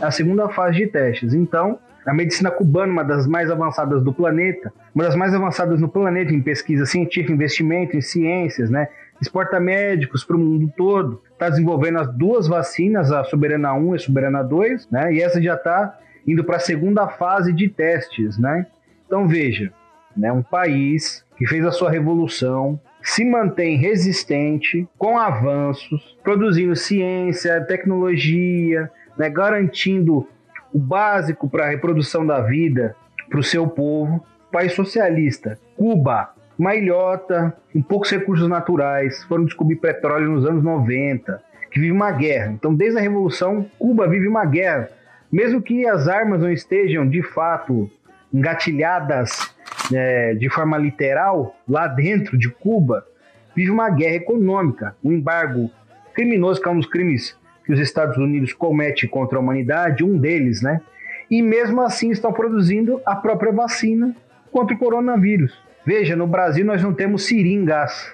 a 0.00 0.10
segunda 0.10 0.48
fase 0.48 0.78
de 0.78 0.86
testes. 0.86 1.34
Então, 1.34 1.78
a 2.06 2.14
medicina 2.14 2.50
cubana, 2.50 2.90
uma 2.90 3.04
das 3.04 3.26
mais 3.26 3.50
avançadas 3.50 4.02
do 4.02 4.14
planeta, 4.14 4.72
uma 4.94 5.04
das 5.04 5.14
mais 5.14 5.34
avançadas 5.34 5.78
no 5.78 5.86
planeta 5.86 6.32
em 6.32 6.40
pesquisa 6.40 6.86
científica, 6.86 7.34
investimento 7.34 7.98
em 7.98 8.00
ciências, 8.00 8.70
né? 8.70 8.88
Exporta 9.20 9.60
médicos 9.60 10.24
para 10.24 10.36
o 10.36 10.38
mundo 10.38 10.72
todo. 10.74 11.20
Está 11.34 11.50
desenvolvendo 11.50 11.98
as 11.98 12.10
duas 12.14 12.48
vacinas, 12.48 13.12
a 13.12 13.24
Soberana 13.24 13.74
1 13.74 13.92
e 13.92 13.96
a 13.96 13.98
Soberana 13.98 14.42
2, 14.42 14.88
né? 14.90 15.12
E 15.12 15.20
essa 15.20 15.38
já 15.42 15.52
está 15.52 15.98
indo 16.26 16.44
para 16.44 16.56
a 16.56 16.60
segunda 16.60 17.08
fase 17.08 17.52
de 17.52 17.68
testes, 17.68 18.38
né? 18.38 18.66
Então 19.06 19.26
veja, 19.26 19.72
né? 20.16 20.32
Um 20.32 20.42
país 20.42 21.24
que 21.36 21.46
fez 21.46 21.64
a 21.64 21.72
sua 21.72 21.90
revolução, 21.90 22.78
se 23.02 23.24
mantém 23.24 23.76
resistente, 23.76 24.86
com 24.98 25.18
avanços, 25.18 26.16
produzindo 26.22 26.76
ciência, 26.76 27.64
tecnologia, 27.64 28.90
né, 29.16 29.30
garantindo 29.30 30.28
o 30.72 30.78
básico 30.78 31.48
para 31.48 31.64
a 31.64 31.70
reprodução 31.70 32.26
da 32.26 32.40
vida 32.40 32.94
para 33.28 33.40
o 33.40 33.44
seu 33.44 33.66
povo. 33.66 34.24
País 34.52 34.72
socialista, 34.74 35.58
Cuba, 35.76 36.34
uma 36.58 36.74
ilhota, 36.74 37.56
com 37.72 37.80
poucos 37.80 38.10
recursos 38.10 38.48
naturais, 38.48 39.24
foram 39.24 39.44
descobrir 39.44 39.76
petróleo 39.76 40.30
nos 40.30 40.44
anos 40.44 40.62
90, 40.62 41.40
que 41.70 41.80
vive 41.80 41.92
uma 41.92 42.10
guerra. 42.10 42.52
Então, 42.52 42.74
desde 42.74 42.98
a 42.98 43.02
Revolução, 43.02 43.64
Cuba 43.78 44.08
vive 44.08 44.28
uma 44.28 44.44
guerra. 44.44 44.90
Mesmo 45.32 45.62
que 45.62 45.86
as 45.86 46.08
armas 46.08 46.40
não 46.40 46.50
estejam, 46.50 47.08
de 47.08 47.22
fato, 47.22 47.90
engatilhadas 48.32 49.54
é, 49.92 50.34
de 50.34 50.48
forma 50.48 50.76
literal 50.76 51.56
lá 51.68 51.86
dentro 51.86 52.36
de 52.36 52.48
Cuba, 52.48 53.06
vive 53.54 53.70
uma 53.70 53.90
guerra 53.90 54.16
econômica, 54.16 54.96
um 55.02 55.12
embargo 55.12 55.70
criminoso, 56.14 56.60
que 56.60 56.68
é 56.68 56.72
um 56.72 56.78
dos 56.78 56.88
crimes 56.88 57.38
que 57.64 57.72
os 57.72 57.80
Estados 57.80 58.16
Unidos 58.16 58.52
cometem 58.52 59.08
contra 59.08 59.38
a 59.38 59.40
humanidade, 59.40 60.02
um 60.02 60.18
deles, 60.18 60.62
né? 60.62 60.80
E 61.30 61.40
mesmo 61.42 61.80
assim 61.80 62.10
estão 62.10 62.32
produzindo 62.32 63.00
a 63.06 63.14
própria 63.14 63.52
vacina 63.52 64.14
contra 64.50 64.74
o 64.74 64.78
coronavírus. 64.78 65.56
Veja, 65.86 66.16
no 66.16 66.26
Brasil 66.26 66.64
nós 66.64 66.82
não 66.82 66.92
temos 66.92 67.26
seringas. 67.26 68.10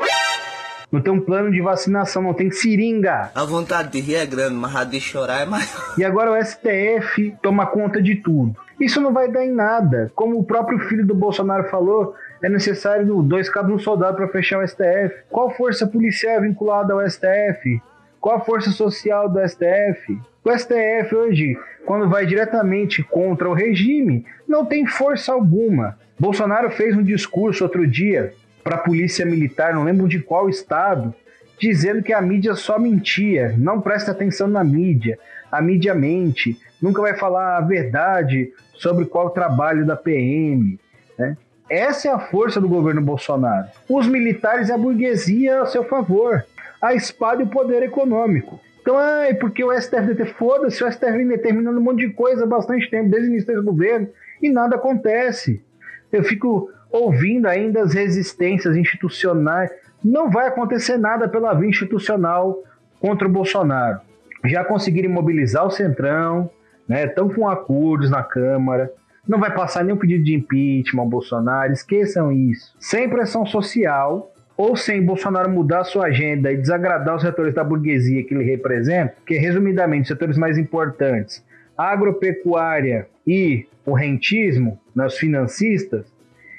Não 0.96 1.02
tem 1.02 1.12
um 1.12 1.20
plano 1.20 1.50
de 1.50 1.60
vacinação, 1.60 2.22
não 2.22 2.32
tem 2.32 2.50
seringa. 2.50 3.30
A 3.34 3.44
vontade 3.44 3.90
de 3.90 4.00
rir 4.00 4.14
é 4.14 4.24
grande, 4.24 4.54
mas 4.54 4.74
a 4.74 4.82
de 4.82 4.98
chorar 4.98 5.42
é 5.42 5.44
maior. 5.44 5.94
E 5.98 6.02
agora 6.02 6.32
o 6.32 6.42
STF 6.42 7.36
toma 7.42 7.66
conta 7.66 8.00
de 8.00 8.14
tudo. 8.16 8.56
Isso 8.80 8.98
não 8.98 9.12
vai 9.12 9.30
dar 9.30 9.44
em 9.44 9.52
nada. 9.52 10.10
Como 10.14 10.38
o 10.38 10.44
próprio 10.44 10.78
filho 10.78 11.06
do 11.06 11.14
Bolsonaro 11.14 11.68
falou, 11.68 12.14
é 12.42 12.48
necessário 12.48 13.22
dois 13.22 13.50
cabos 13.50 13.74
um 13.74 13.78
soldado 13.78 14.16
para 14.16 14.28
fechar 14.28 14.58
o 14.58 14.66
STF. 14.66 15.24
Qual 15.28 15.50
força 15.50 15.86
policial 15.86 16.36
é 16.36 16.40
vinculada 16.40 16.94
ao 16.94 17.06
STF? 17.06 17.78
Qual 18.18 18.36
a 18.36 18.40
força 18.40 18.70
social 18.70 19.28
do 19.28 19.46
STF? 19.46 20.18
O 20.42 20.58
STF 20.58 21.14
hoje, 21.14 21.58
quando 21.84 22.08
vai 22.08 22.24
diretamente 22.24 23.02
contra 23.02 23.50
o 23.50 23.52
regime, 23.52 24.24
não 24.48 24.64
tem 24.64 24.86
força 24.86 25.30
alguma. 25.30 25.98
Bolsonaro 26.18 26.70
fez 26.70 26.96
um 26.96 27.02
discurso 27.02 27.64
outro 27.64 27.86
dia 27.86 28.32
para 28.66 28.75
a 28.75 28.80
polícia 28.80 29.25
militar, 29.25 29.73
não 29.73 29.85
lembro 29.85 30.08
de 30.08 30.18
qual 30.18 30.49
estado, 30.49 31.14
dizendo 31.56 32.02
que 32.02 32.12
a 32.12 32.20
mídia 32.20 32.56
só 32.56 32.80
mentia, 32.80 33.54
não 33.56 33.80
presta 33.80 34.11
atenção 34.11 34.49
na 34.49 34.64
mídia, 34.64 35.16
a 35.52 35.62
mídia 35.62 35.94
mente, 35.94 36.58
nunca 36.82 37.00
vai 37.00 37.16
falar 37.16 37.58
a 37.58 37.61
verdade 37.61 38.52
sobre 38.75 39.04
qual 39.04 39.30
trabalho 39.30 39.87
da 39.87 39.94
PM. 39.94 40.80
Né? 41.16 41.37
Essa 41.70 42.08
é 42.08 42.11
a 42.11 42.18
força 42.18 42.61
do 42.61 42.68
governo 42.68 43.00
Bolsonaro. 43.00 43.68
Os 43.88 44.08
militares 44.08 44.68
e 44.68 44.73
a 44.73 44.78
burguesia 44.78 45.62
a 45.62 45.66
seu 45.66 45.85
favor. 45.85 46.44
A 46.82 46.92
espada 46.92 47.42
e 47.42 47.44
o 47.44 47.49
poder 47.49 47.85
econômico. 47.85 48.61
Então, 48.82 48.99
ai, 48.99 49.35
porque 49.35 49.62
o 49.62 49.73
STFDT, 49.73 50.35
foda-se, 50.35 50.82
o 50.82 50.90
STF 50.90 51.12
vem 51.12 51.28
determinando 51.28 51.78
um 51.78 51.82
monte 51.82 52.08
de 52.08 52.12
coisa 52.12 52.42
há 52.42 52.46
bastante 52.46 52.90
tempo, 52.90 53.11
desde 53.11 53.28
o 53.28 53.30
início 53.30 53.46
desse 53.46 53.64
governo, 53.64 54.08
e 54.42 54.50
nada 54.50 54.75
acontece. 54.75 55.64
Eu 56.12 56.25
fico 56.25 56.68
ouvindo 56.96 57.46
ainda 57.46 57.82
as 57.82 57.92
resistências 57.92 58.76
institucionais. 58.76 59.70
Não 60.04 60.30
vai 60.30 60.48
acontecer 60.48 60.96
nada 60.96 61.28
pela 61.28 61.54
via 61.54 61.68
institucional 61.68 62.62
contra 63.00 63.28
o 63.28 63.30
Bolsonaro. 63.30 64.00
Já 64.44 64.64
conseguiram 64.64 65.10
mobilizar 65.10 65.66
o 65.66 65.70
Centrão, 65.70 66.50
né? 66.88 67.04
Estão 67.04 67.28
com 67.28 67.48
acordos 67.48 68.10
na 68.10 68.22
Câmara. 68.22 68.90
Não 69.26 69.38
vai 69.38 69.52
passar 69.52 69.84
nenhum 69.84 69.96
pedido 69.96 70.22
de 70.22 70.34
impeachment 70.34 71.02
ao 71.02 71.08
Bolsonaro, 71.08 71.72
esqueçam 71.72 72.30
isso. 72.30 72.74
Sem 72.78 73.08
pressão 73.08 73.44
social, 73.44 74.32
ou 74.56 74.76
sem 74.76 75.04
Bolsonaro 75.04 75.50
mudar 75.50 75.84
sua 75.84 76.06
agenda 76.06 76.50
e 76.50 76.56
desagradar 76.56 77.16
os 77.16 77.22
setores 77.22 77.52
da 77.52 77.64
burguesia 77.64 78.22
que 78.22 78.32
ele 78.32 78.44
representa, 78.44 79.14
que 79.26 79.36
resumidamente 79.36 80.02
os 80.02 80.08
setores 80.08 80.38
mais 80.38 80.56
importantes, 80.56 81.44
agropecuária 81.76 83.08
e 83.26 83.66
o 83.84 83.92
rentismo, 83.92 84.78
né, 84.94 85.06
os 85.06 85.18
financistas, 85.18 86.06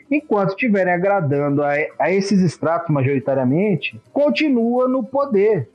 enquanto 0.09 0.49
estiverem 0.49 0.93
agradando 0.93 1.63
a, 1.63 1.73
a 1.99 2.11
esses 2.11 2.41
estratos 2.41 2.89
majoritariamente, 2.89 4.01
continua 4.11 4.87
no 4.87 5.03
poder. 5.03 5.69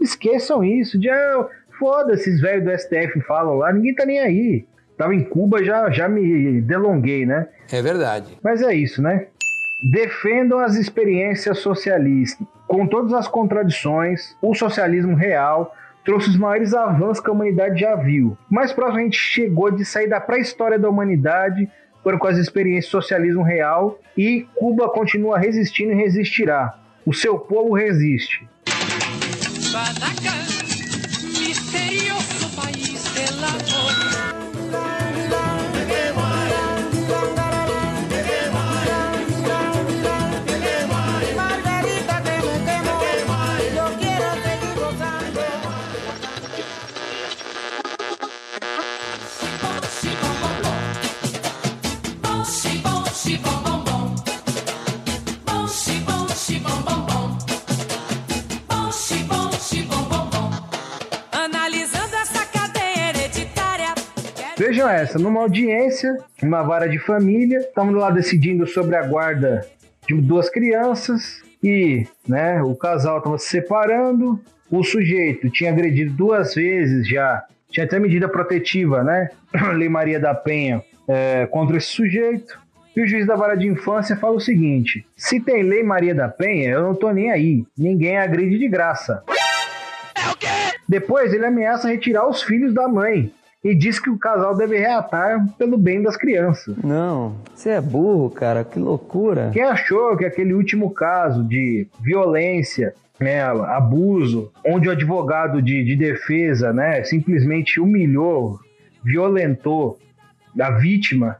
Esqueçam 0.00 0.64
isso, 0.64 0.98
de 0.98 1.08
ah, 1.08 1.46
foda-se, 1.78 2.28
esses 2.28 2.40
velhos 2.40 2.64
do 2.64 2.78
STF 2.78 3.20
falam 3.22 3.56
lá, 3.56 3.72
ninguém 3.72 3.94
tá 3.94 4.04
nem 4.04 4.18
aí. 4.18 4.64
Tava 4.96 5.14
em 5.14 5.24
Cuba, 5.24 5.64
já, 5.64 5.90
já 5.90 6.08
me 6.08 6.60
delonguei, 6.60 7.26
né? 7.26 7.48
É 7.72 7.80
verdade. 7.80 8.38
Mas 8.42 8.62
é 8.62 8.74
isso, 8.74 9.02
né? 9.02 9.26
Defendam 9.92 10.58
as 10.58 10.76
experiências 10.76 11.58
socialistas. 11.58 12.46
Com 12.68 12.86
todas 12.86 13.12
as 13.12 13.26
contradições, 13.26 14.36
o 14.40 14.54
socialismo 14.54 15.16
real 15.16 15.74
trouxe 16.04 16.30
os 16.30 16.36
maiores 16.36 16.74
avanços 16.74 17.22
que 17.22 17.30
a 17.30 17.32
humanidade 17.32 17.80
já 17.80 17.94
viu. 17.96 18.36
Mais 18.50 18.72
próximo 18.72 18.98
a 18.98 19.02
gente 19.02 19.18
chegou 19.18 19.70
de 19.70 19.84
sair 19.84 20.08
da 20.08 20.20
pré-história 20.20 20.78
da 20.78 20.88
humanidade 20.88 21.70
foram 22.02 22.18
com 22.18 22.26
as 22.26 22.38
experiências 22.38 22.90
socialismo 22.90 23.42
real 23.42 23.98
e 24.16 24.46
Cuba 24.54 24.88
continua 24.88 25.38
resistindo 25.38 25.92
e 25.92 25.96
resistirá. 25.96 26.76
O 27.06 27.12
seu 27.12 27.38
povo 27.38 27.74
resiste. 27.74 28.46
Vejam 64.72 64.88
essa, 64.88 65.18
numa 65.18 65.42
audiência, 65.42 66.16
uma 66.42 66.62
vara 66.62 66.88
de 66.88 66.98
família, 66.98 67.58
estamos 67.58 67.94
lá 67.94 68.10
decidindo 68.10 68.66
sobre 68.66 68.96
a 68.96 69.06
guarda 69.06 69.66
de 70.08 70.14
duas 70.14 70.48
crianças 70.48 71.42
e, 71.62 72.06
né, 72.26 72.62
o 72.62 72.74
casal 72.74 73.18
estava 73.18 73.36
se 73.36 73.48
separando, 73.48 74.40
o 74.70 74.82
sujeito 74.82 75.50
tinha 75.50 75.70
agredido 75.70 76.14
duas 76.14 76.54
vezes 76.54 77.06
já, 77.06 77.44
tinha 77.70 77.84
até 77.84 77.98
medida 77.98 78.26
protetiva, 78.30 79.04
né, 79.04 79.28
Lei 79.76 79.90
Maria 79.90 80.18
da 80.18 80.34
Penha, 80.34 80.82
é, 81.06 81.44
contra 81.50 81.76
esse 81.76 81.88
sujeito. 81.88 82.58
E 82.96 83.02
o 83.02 83.06
juiz 83.06 83.26
da 83.26 83.36
vara 83.36 83.54
de 83.54 83.68
infância 83.68 84.16
fala 84.16 84.36
o 84.36 84.40
seguinte: 84.40 85.04
se 85.14 85.38
tem 85.38 85.62
Lei 85.62 85.82
Maria 85.82 86.14
da 86.14 86.30
Penha, 86.30 86.70
eu 86.70 86.82
não 86.82 86.94
tô 86.94 87.10
nem 87.10 87.30
aí. 87.30 87.62
Ninguém 87.76 88.16
agride 88.16 88.58
de 88.58 88.68
graça. 88.68 89.22
É? 89.28 90.72
Depois 90.88 91.34
ele 91.34 91.44
ameaça 91.44 91.88
retirar 91.88 92.26
os 92.26 92.42
filhos 92.42 92.72
da 92.72 92.88
mãe 92.88 93.30
e 93.64 93.74
diz 93.74 94.00
que 94.00 94.10
o 94.10 94.18
casal 94.18 94.56
deve 94.56 94.78
reatar 94.78 95.46
pelo 95.56 95.78
bem 95.78 96.02
das 96.02 96.16
crianças. 96.16 96.76
Não, 96.78 97.36
você 97.54 97.70
é 97.70 97.80
burro, 97.80 98.28
cara, 98.30 98.64
que 98.64 98.78
loucura. 98.78 99.50
Quem 99.52 99.62
achou 99.62 100.16
que 100.16 100.24
aquele 100.24 100.52
último 100.52 100.90
caso 100.90 101.44
de 101.44 101.86
violência, 102.00 102.94
né, 103.20 103.40
abuso, 103.42 104.50
onde 104.66 104.88
o 104.88 104.92
advogado 104.92 105.62
de, 105.62 105.84
de 105.84 105.94
defesa, 105.94 106.72
né, 106.72 107.04
simplesmente 107.04 107.78
humilhou, 107.78 108.58
violentou 109.04 109.98
a 110.60 110.70
vítima, 110.72 111.36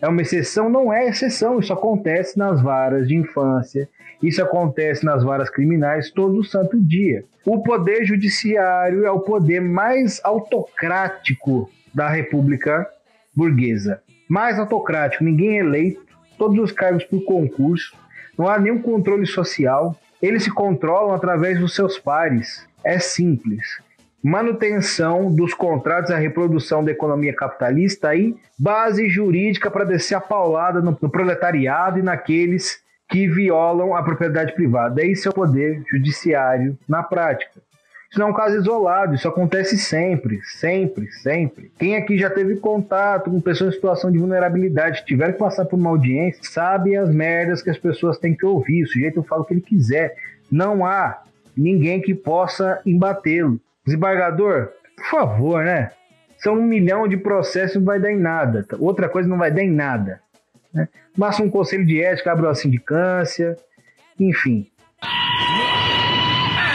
é 0.00 0.08
uma 0.08 0.22
exceção, 0.22 0.68
não 0.68 0.92
é 0.92 1.08
exceção, 1.08 1.58
isso 1.58 1.72
acontece 1.72 2.38
nas 2.38 2.62
varas 2.62 3.08
de 3.08 3.16
infância, 3.16 3.88
isso 4.28 4.42
acontece 4.42 5.04
nas 5.04 5.22
varas 5.22 5.50
criminais 5.50 6.10
todo 6.10 6.44
santo 6.44 6.80
dia. 6.80 7.24
O 7.44 7.62
poder 7.62 8.04
judiciário 8.04 9.04
é 9.04 9.10
o 9.10 9.20
poder 9.20 9.60
mais 9.60 10.20
autocrático 10.24 11.70
da 11.92 12.08
República 12.08 12.88
Burguesa. 13.34 14.00
Mais 14.28 14.58
autocrático, 14.58 15.24
ninguém 15.24 15.58
é 15.58 15.60
eleito, 15.60 16.02
todos 16.38 16.58
os 16.58 16.72
cargos 16.72 17.04
por 17.04 17.24
concurso, 17.24 17.94
não 18.38 18.48
há 18.48 18.58
nenhum 18.58 18.80
controle 18.80 19.26
social, 19.26 19.96
eles 20.22 20.44
se 20.44 20.50
controlam 20.50 21.14
através 21.14 21.60
dos 21.60 21.74
seus 21.74 21.98
pares. 21.98 22.66
É 22.82 22.98
simples. 22.98 23.82
Manutenção 24.22 25.30
dos 25.30 25.52
contratos, 25.52 26.10
a 26.10 26.16
reprodução 26.16 26.82
da 26.82 26.90
economia 26.90 27.34
capitalista 27.34 28.14
e 28.14 28.34
base 28.58 29.06
jurídica 29.08 29.70
para 29.70 29.84
descer 29.84 30.14
a 30.14 30.20
paulada 30.20 30.80
no, 30.80 30.96
no 31.00 31.10
proletariado 31.10 31.98
e 31.98 32.02
naqueles 32.02 32.82
que 33.14 33.28
violam 33.28 33.94
a 33.94 34.02
propriedade 34.02 34.52
privada. 34.54 35.00
Esse 35.00 35.28
é 35.28 35.30
o 35.30 35.34
poder 35.34 35.84
judiciário 35.88 36.76
na 36.88 37.00
prática. 37.00 37.62
Isso 38.10 38.18
não 38.18 38.26
é 38.26 38.30
um 38.30 38.34
caso 38.34 38.56
isolado, 38.56 39.14
isso 39.14 39.28
acontece 39.28 39.78
sempre, 39.78 40.40
sempre, 40.42 41.06
sempre. 41.12 41.70
Quem 41.78 41.94
aqui 41.94 42.18
já 42.18 42.28
teve 42.28 42.56
contato 42.56 43.30
com 43.30 43.40
pessoas 43.40 43.70
em 43.70 43.76
situação 43.76 44.10
de 44.10 44.18
vulnerabilidade, 44.18 45.04
tiver 45.04 45.32
que 45.32 45.38
passar 45.38 45.64
por 45.64 45.76
uma 45.76 45.90
audiência, 45.90 46.42
sabe 46.42 46.96
as 46.96 47.08
merdas 47.08 47.62
que 47.62 47.70
as 47.70 47.78
pessoas 47.78 48.18
têm 48.18 48.34
que 48.34 48.44
ouvir. 48.44 48.82
O 48.82 48.88
sujeito 48.88 49.22
fala 49.22 49.42
o 49.42 49.44
que 49.44 49.54
ele 49.54 49.60
quiser. 49.60 50.16
Não 50.50 50.84
há 50.84 51.22
ninguém 51.56 52.00
que 52.00 52.16
possa 52.16 52.80
embatê-lo. 52.84 53.60
Desembargador, 53.86 54.70
por 54.96 55.06
favor, 55.06 55.64
né? 55.64 55.92
São 56.38 56.54
um 56.54 56.64
milhão 56.64 57.06
de 57.06 57.16
processos, 57.16 57.76
não 57.76 57.84
vai 57.84 58.00
dar 58.00 58.10
em 58.10 58.18
nada. 58.18 58.66
Outra 58.80 59.08
coisa 59.08 59.28
não 59.28 59.38
vai 59.38 59.52
dar 59.52 59.62
em 59.62 59.70
nada. 59.70 60.20
Né? 60.74 60.88
Um 61.40 61.50
conselho 61.50 61.86
de 61.86 62.02
ética, 62.02 62.32
abre 62.32 62.46
uma 62.46 62.54
sindicância, 62.54 63.56
enfim. 64.18 64.66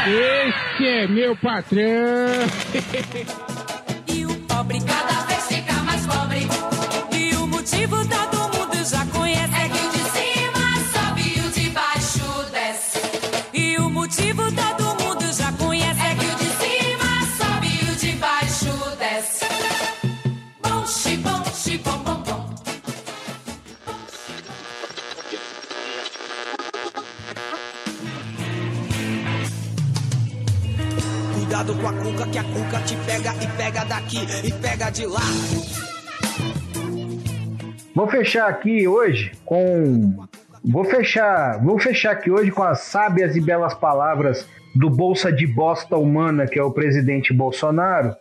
Esse 0.08 0.88
é 0.88 1.08
meu 1.08 1.36
patrão. 1.36 1.78
e 4.08 4.26
o 4.26 4.36
pobre 4.48 4.80
Cuidado 31.60 31.82
com 31.82 31.88
a 31.90 31.94
cuca, 31.94 32.32
que 32.32 32.38
a 32.38 32.44
cuca 32.44 32.80
te 32.86 32.96
pega 33.06 33.34
e 33.44 33.48
pega 33.58 33.84
daqui 33.84 34.20
e 34.46 34.54
pega 34.62 34.90
de 34.90 35.06
lá. 35.06 35.20
Vou 37.94 38.08
fechar 38.08 38.48
aqui 38.48 38.88
hoje 38.88 39.34
com. 39.44 40.26
Vou 40.64 40.86
fechar. 40.86 41.62
Vou 41.62 41.78
fechar 41.78 42.12
aqui 42.12 42.32
hoje 42.32 42.50
com 42.50 42.64
as 42.64 42.80
sábias 42.82 43.36
e 43.36 43.42
belas 43.42 43.74
palavras 43.74 44.48
do 44.74 44.90
Bolsa 44.90 45.34
de 45.34 45.46
Bosta 45.46 45.98
Humana, 45.98 46.48
que 46.48 46.58
é 46.58 46.64
o 46.64 46.72
presidente 46.72 47.34
Bolsonaro. 47.34 48.16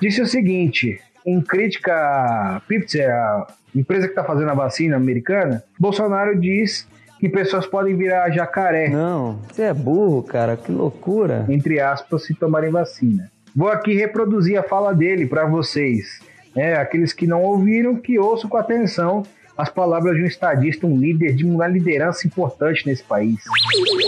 Disse 0.00 0.22
o 0.22 0.26
seguinte: 0.26 1.00
em 1.26 1.40
crítica 1.40 1.92
à 1.92 2.60
Pfizer, 2.68 3.10
a 3.10 3.48
empresa 3.74 4.06
que 4.06 4.12
está 4.12 4.22
fazendo 4.22 4.50
a 4.50 4.54
vacina 4.54 4.94
americana, 4.94 5.64
Bolsonaro 5.76 6.38
diz 6.38 6.86
que 7.24 7.28
pessoas 7.30 7.66
podem 7.66 7.96
virar 7.96 8.30
jacaré. 8.30 8.90
Não, 8.90 9.38
você 9.50 9.62
é 9.62 9.72
burro, 9.72 10.22
cara, 10.22 10.58
que 10.58 10.70
loucura. 10.70 11.46
Entre 11.48 11.80
aspas, 11.80 12.24
se 12.24 12.34
tomarem 12.34 12.70
vacina. 12.70 13.30
Vou 13.56 13.70
aqui 13.70 13.94
reproduzir 13.94 14.58
a 14.58 14.62
fala 14.62 14.92
dele 14.92 15.26
para 15.26 15.46
vocês. 15.46 16.20
É, 16.54 16.74
aqueles 16.74 17.14
que 17.14 17.26
não 17.26 17.42
ouviram, 17.42 17.96
que 17.96 18.18
ouçam 18.18 18.50
com 18.50 18.58
atenção 18.58 19.22
as 19.56 19.70
palavras 19.70 20.16
de 20.16 20.22
um 20.22 20.26
estadista, 20.26 20.86
um 20.86 20.98
líder 20.98 21.32
de 21.32 21.46
uma 21.46 21.66
liderança 21.66 22.26
importante 22.26 22.86
nesse 22.86 23.02
país. 23.02 23.36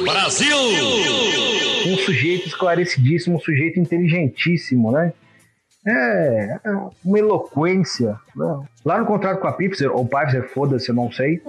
Brasil! 0.04 0.56
Um 1.86 1.96
sujeito 1.96 2.48
esclarecidíssimo, 2.48 3.36
um 3.36 3.40
sujeito 3.40 3.80
inteligentíssimo, 3.80 4.92
né? 4.92 5.14
É, 5.86 6.58
é 6.64 6.70
uma 7.04 7.18
eloquência. 7.18 8.18
Né? 8.34 8.60
Lá 8.84 8.98
no 8.98 9.06
contrato 9.06 9.40
com 9.40 9.46
a 9.46 9.52
Pfizer, 9.52 9.90
ou 9.94 10.06
Pfizer, 10.06 10.48
foda-se, 10.48 10.88
eu 10.88 10.94
não 10.94 11.10
sei, 11.12 11.40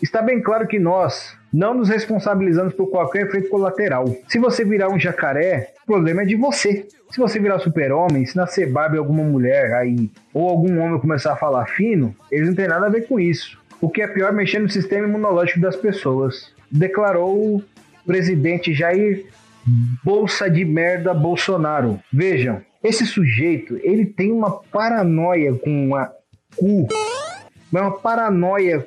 está 0.00 0.22
bem 0.22 0.40
claro 0.40 0.66
que 0.66 0.78
nós 0.78 1.36
não 1.52 1.74
nos 1.74 1.88
responsabilizamos 1.88 2.74
por 2.74 2.86
qualquer 2.86 3.26
efeito 3.26 3.48
colateral. 3.50 4.04
Se 4.28 4.38
você 4.38 4.64
virar 4.64 4.88
um 4.88 4.98
jacaré, 4.98 5.74
o 5.82 5.86
problema 5.86 6.22
é 6.22 6.24
de 6.24 6.36
você. 6.36 6.86
Se 7.10 7.18
você 7.18 7.38
virar 7.38 7.58
super-homem, 7.58 8.24
se 8.24 8.36
nascer 8.36 8.70
Barbie 8.70 8.96
alguma 8.96 9.22
mulher 9.22 9.74
aí, 9.74 10.10
ou 10.32 10.48
algum 10.48 10.80
homem 10.80 10.98
começar 10.98 11.32
a 11.34 11.36
falar 11.36 11.66
fino, 11.66 12.14
eles 12.30 12.48
não 12.48 12.54
têm 12.54 12.68
nada 12.68 12.86
a 12.86 12.90
ver 12.90 13.06
com 13.06 13.20
isso. 13.20 13.60
O 13.80 13.90
que 13.90 14.00
é 14.00 14.06
pior, 14.06 14.32
mexer 14.32 14.60
no 14.60 14.70
sistema 14.70 15.06
imunológico 15.06 15.60
das 15.60 15.76
pessoas. 15.76 16.52
Declarou 16.70 17.56
o 17.56 17.64
presidente 18.06 18.72
Jair 18.72 19.26
Bolsa 20.04 20.50
de 20.50 20.64
Merda 20.64 21.14
Bolsonaro. 21.14 22.00
Vejam, 22.12 22.60
esse 22.82 23.06
sujeito, 23.06 23.78
ele 23.82 24.06
tem 24.06 24.32
uma 24.32 24.50
paranoia 24.50 25.54
com 25.54 25.94
a 25.94 26.12
cu. 26.56 26.88
Uma 27.70 27.90
paranoia 27.92 28.86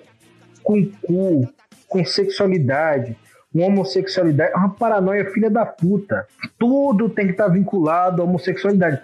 com 0.64 0.86
cu, 1.02 1.48
com 1.88 2.06
sexualidade, 2.06 3.16
com 3.54 3.62
homossexualidade. 3.62 4.52
É 4.52 4.58
uma 4.58 4.70
paranoia 4.70 5.32
filha 5.32 5.50
da 5.50 5.66
puta. 5.66 6.28
Tudo 6.60 7.10
tem 7.10 7.26
que 7.28 7.32
estar 7.32 7.48
vinculado 7.48 8.22
à 8.22 8.26
homossexualidade. 8.26 9.02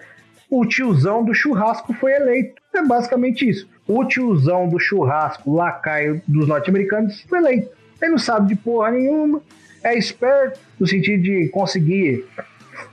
O 0.50 0.66
tiozão 0.66 1.24
do 1.24 1.34
churrasco 1.34 1.94
foi 1.94 2.12
eleito. 2.12 2.62
É 2.74 2.84
basicamente 2.86 3.48
isso. 3.48 3.70
O 3.88 4.04
tiozão 4.04 4.68
do 4.68 4.78
churrasco, 4.78 5.54
lacaio 5.54 6.22
dos 6.28 6.48
norte-americanos, 6.48 7.22
foi 7.30 7.40
eleito. 7.40 7.70
Ele 8.02 8.12
não 8.12 8.18
sabe 8.18 8.50
de 8.50 8.56
porra 8.56 8.92
nenhuma, 8.92 9.42
é 9.84 9.98
esperto 9.98 10.60
no 10.80 10.88
sentido 10.88 11.24
de 11.24 11.50
conseguir 11.50 12.26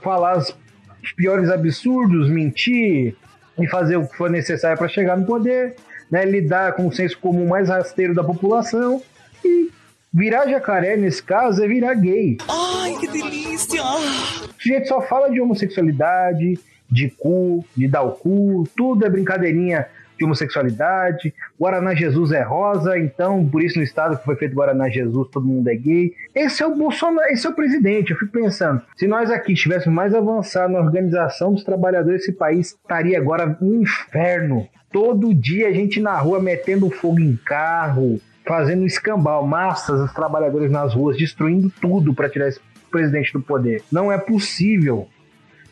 falar 0.01 0.37
os 0.37 1.11
piores 1.15 1.49
absurdos, 1.49 2.29
mentir 2.29 3.15
e 3.57 3.67
fazer 3.67 3.97
o 3.97 4.07
que 4.07 4.15
for 4.15 4.29
necessário 4.29 4.77
para 4.77 4.87
chegar 4.87 5.17
no 5.17 5.25
poder, 5.25 5.75
né? 6.09 6.25
lidar 6.25 6.73
com 6.73 6.87
o 6.87 6.93
senso 6.93 7.17
comum 7.19 7.47
mais 7.47 7.69
rasteiro 7.69 8.13
da 8.13 8.23
população 8.23 9.01
e 9.43 9.69
virar 10.13 10.47
jacaré, 10.47 10.97
nesse 10.97 11.21
caso, 11.21 11.63
é 11.63 11.67
virar 11.67 11.93
gay. 11.95 12.37
Ai, 12.47 12.95
que 12.99 13.07
delícia! 13.07 13.81
O 13.83 14.61
sujeito 14.61 14.87
só 14.87 15.01
fala 15.01 15.29
de 15.29 15.39
homossexualidade, 15.39 16.59
de 16.89 17.09
cu, 17.11 17.63
de 17.75 17.87
dar 17.87 18.01
o 18.01 18.13
cu, 18.13 18.67
tudo 18.75 19.05
é 19.05 19.09
brincadeirinha 19.09 19.87
de 20.19 20.25
homossexualidade. 20.25 21.33
Guaraná 21.59 21.95
Jesus 21.95 22.31
é 22.31 22.43
rosa, 22.43 22.99
então 22.99 23.47
por 23.47 23.63
isso 23.63 23.77
no 23.77 23.83
estado 23.83 24.17
que 24.17 24.25
foi 24.25 24.35
feito 24.35 24.55
Guaraná 24.55 24.89
Jesus 24.89 25.27
todo 25.31 25.45
mundo 25.45 25.67
é 25.67 25.75
gay. 25.75 26.13
Esse 26.35 26.61
é 26.61 26.67
o 26.67 26.75
Bolsonaro, 26.75 27.29
esse 27.29 27.47
é 27.47 27.49
o 27.49 27.55
presidente. 27.55 28.11
Eu 28.11 28.17
fico 28.17 28.31
pensando, 28.31 28.81
se 28.95 29.07
nós 29.07 29.31
aqui 29.31 29.53
estivéssemos 29.53 29.95
mais 29.95 30.13
avançados 30.13 30.71
na 30.71 30.79
organização 30.79 31.53
dos 31.53 31.63
trabalhadores, 31.63 32.21
esse 32.21 32.33
país 32.33 32.67
estaria 32.67 33.17
agora 33.17 33.57
um 33.61 33.81
inferno. 33.81 34.67
Todo 34.91 35.33
dia 35.33 35.67
a 35.67 35.71
gente 35.71 35.99
na 35.99 36.17
rua 36.17 36.41
metendo 36.41 36.89
fogo 36.89 37.19
em 37.19 37.35
carro, 37.35 38.19
fazendo 38.45 38.85
escambau, 38.85 39.45
massas 39.45 39.99
os 40.01 40.13
trabalhadores 40.13 40.71
nas 40.71 40.93
ruas, 40.93 41.15
destruindo 41.15 41.71
tudo 41.79 42.13
para 42.13 42.29
tirar 42.29 42.47
esse 42.47 42.59
presidente 42.89 43.31
do 43.31 43.41
poder. 43.41 43.83
Não 43.91 44.11
é 44.11 44.17
possível. 44.17 45.07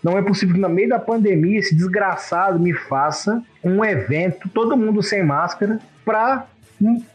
Não 0.04 0.18
é 0.18 0.22
possível 0.22 0.56
que 0.56 0.62
no 0.62 0.70
meio 0.70 0.90
da 0.90 1.00
pandemia 1.00 1.60
esse 1.60 1.76
desgraçado 1.76 2.60
me 2.60 2.74
faça 2.74 3.44
um 3.64 3.84
evento, 3.84 4.50
todo 4.50 4.78
mundo 4.78 5.02
sem 5.02 5.24
máscara, 5.24 5.80
para 6.06 6.48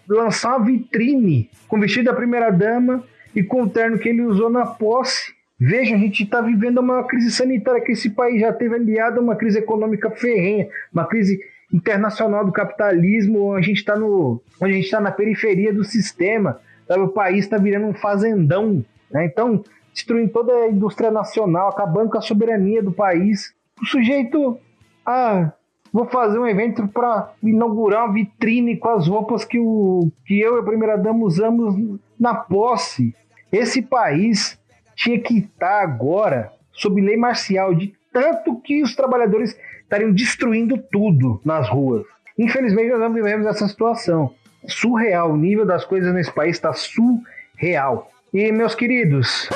lançar 0.08 0.56
uma 0.56 0.66
vitrine 0.66 1.48
com 1.68 1.76
o 1.76 1.80
vestido 1.80 2.06
da 2.06 2.14
primeira 2.14 2.50
dama 2.50 3.04
e 3.34 3.42
com 3.42 3.62
o 3.62 3.70
terno 3.70 3.98
que 3.98 4.08
ele 4.08 4.22
usou 4.22 4.50
na 4.50 4.66
posse. 4.66 5.32
Veja, 5.58 5.94
a 5.94 5.98
gente 5.98 6.24
está 6.24 6.40
vivendo 6.40 6.78
uma 6.78 7.04
crise 7.04 7.30
sanitária 7.30 7.80
que 7.80 7.92
esse 7.92 8.10
país 8.10 8.40
já 8.40 8.52
teve 8.52 8.74
aliada 8.74 9.20
a 9.20 9.22
uma 9.22 9.36
crise 9.36 9.58
econômica 9.58 10.10
ferrenha, 10.10 10.68
uma 10.92 11.06
crise 11.06 11.38
internacional 11.72 12.44
do 12.44 12.52
capitalismo, 12.52 13.54
a 13.54 13.62
gente 13.62 13.78
está 13.78 13.96
no, 13.96 14.42
a 14.60 14.66
gente 14.66 14.84
está 14.84 15.00
na 15.00 15.10
periferia 15.10 15.72
do 15.72 15.84
sistema, 15.84 16.60
o 16.88 17.08
país 17.08 17.44
está 17.44 17.56
virando 17.56 17.86
um 17.86 17.94
fazendão, 17.94 18.84
né? 19.10 19.24
Então 19.24 19.64
destruindo 19.92 20.32
toda 20.32 20.52
a 20.52 20.68
indústria 20.68 21.10
nacional, 21.10 21.68
acabando 21.68 22.10
com 22.10 22.18
a 22.18 22.22
soberania 22.22 22.82
do 22.82 22.92
país. 22.92 23.54
O 23.80 23.86
sujeito, 23.86 24.58
ah, 25.04 25.52
vou 25.92 26.06
fazer 26.06 26.38
um 26.38 26.46
evento 26.46 26.88
para 26.88 27.32
inaugurar 27.42 28.04
uma 28.04 28.14
vitrine 28.14 28.76
com 28.76 28.88
as 28.88 29.06
roupas 29.06 29.44
que, 29.44 29.58
o, 29.58 30.10
que 30.24 30.40
eu 30.40 30.56
e 30.56 30.60
a 30.60 30.64
primeira 30.64 30.96
dama 30.96 31.24
usamos 31.24 31.98
na 32.18 32.34
posse. 32.34 33.14
Esse 33.50 33.82
país 33.82 34.58
tinha 34.94 35.20
que 35.20 35.38
estar 35.38 35.82
agora 35.82 36.52
sob 36.72 37.00
lei 37.00 37.16
marcial, 37.16 37.74
de 37.74 37.94
tanto 38.12 38.56
que 38.60 38.82
os 38.82 38.94
trabalhadores 38.94 39.56
estariam 39.82 40.12
destruindo 40.12 40.78
tudo 40.90 41.40
nas 41.44 41.68
ruas. 41.68 42.04
Infelizmente, 42.38 42.90
nós 42.90 43.00
não 43.00 43.12
vivemos 43.12 43.46
essa 43.46 43.68
situação. 43.68 44.34
Surreal. 44.66 45.32
O 45.32 45.36
nível 45.36 45.66
das 45.66 45.84
coisas 45.84 46.14
nesse 46.14 46.32
país 46.32 46.56
está 46.56 46.72
surreal. 46.72 48.11
E, 48.34 48.50
meus 48.50 48.74
queridos. 48.74 49.46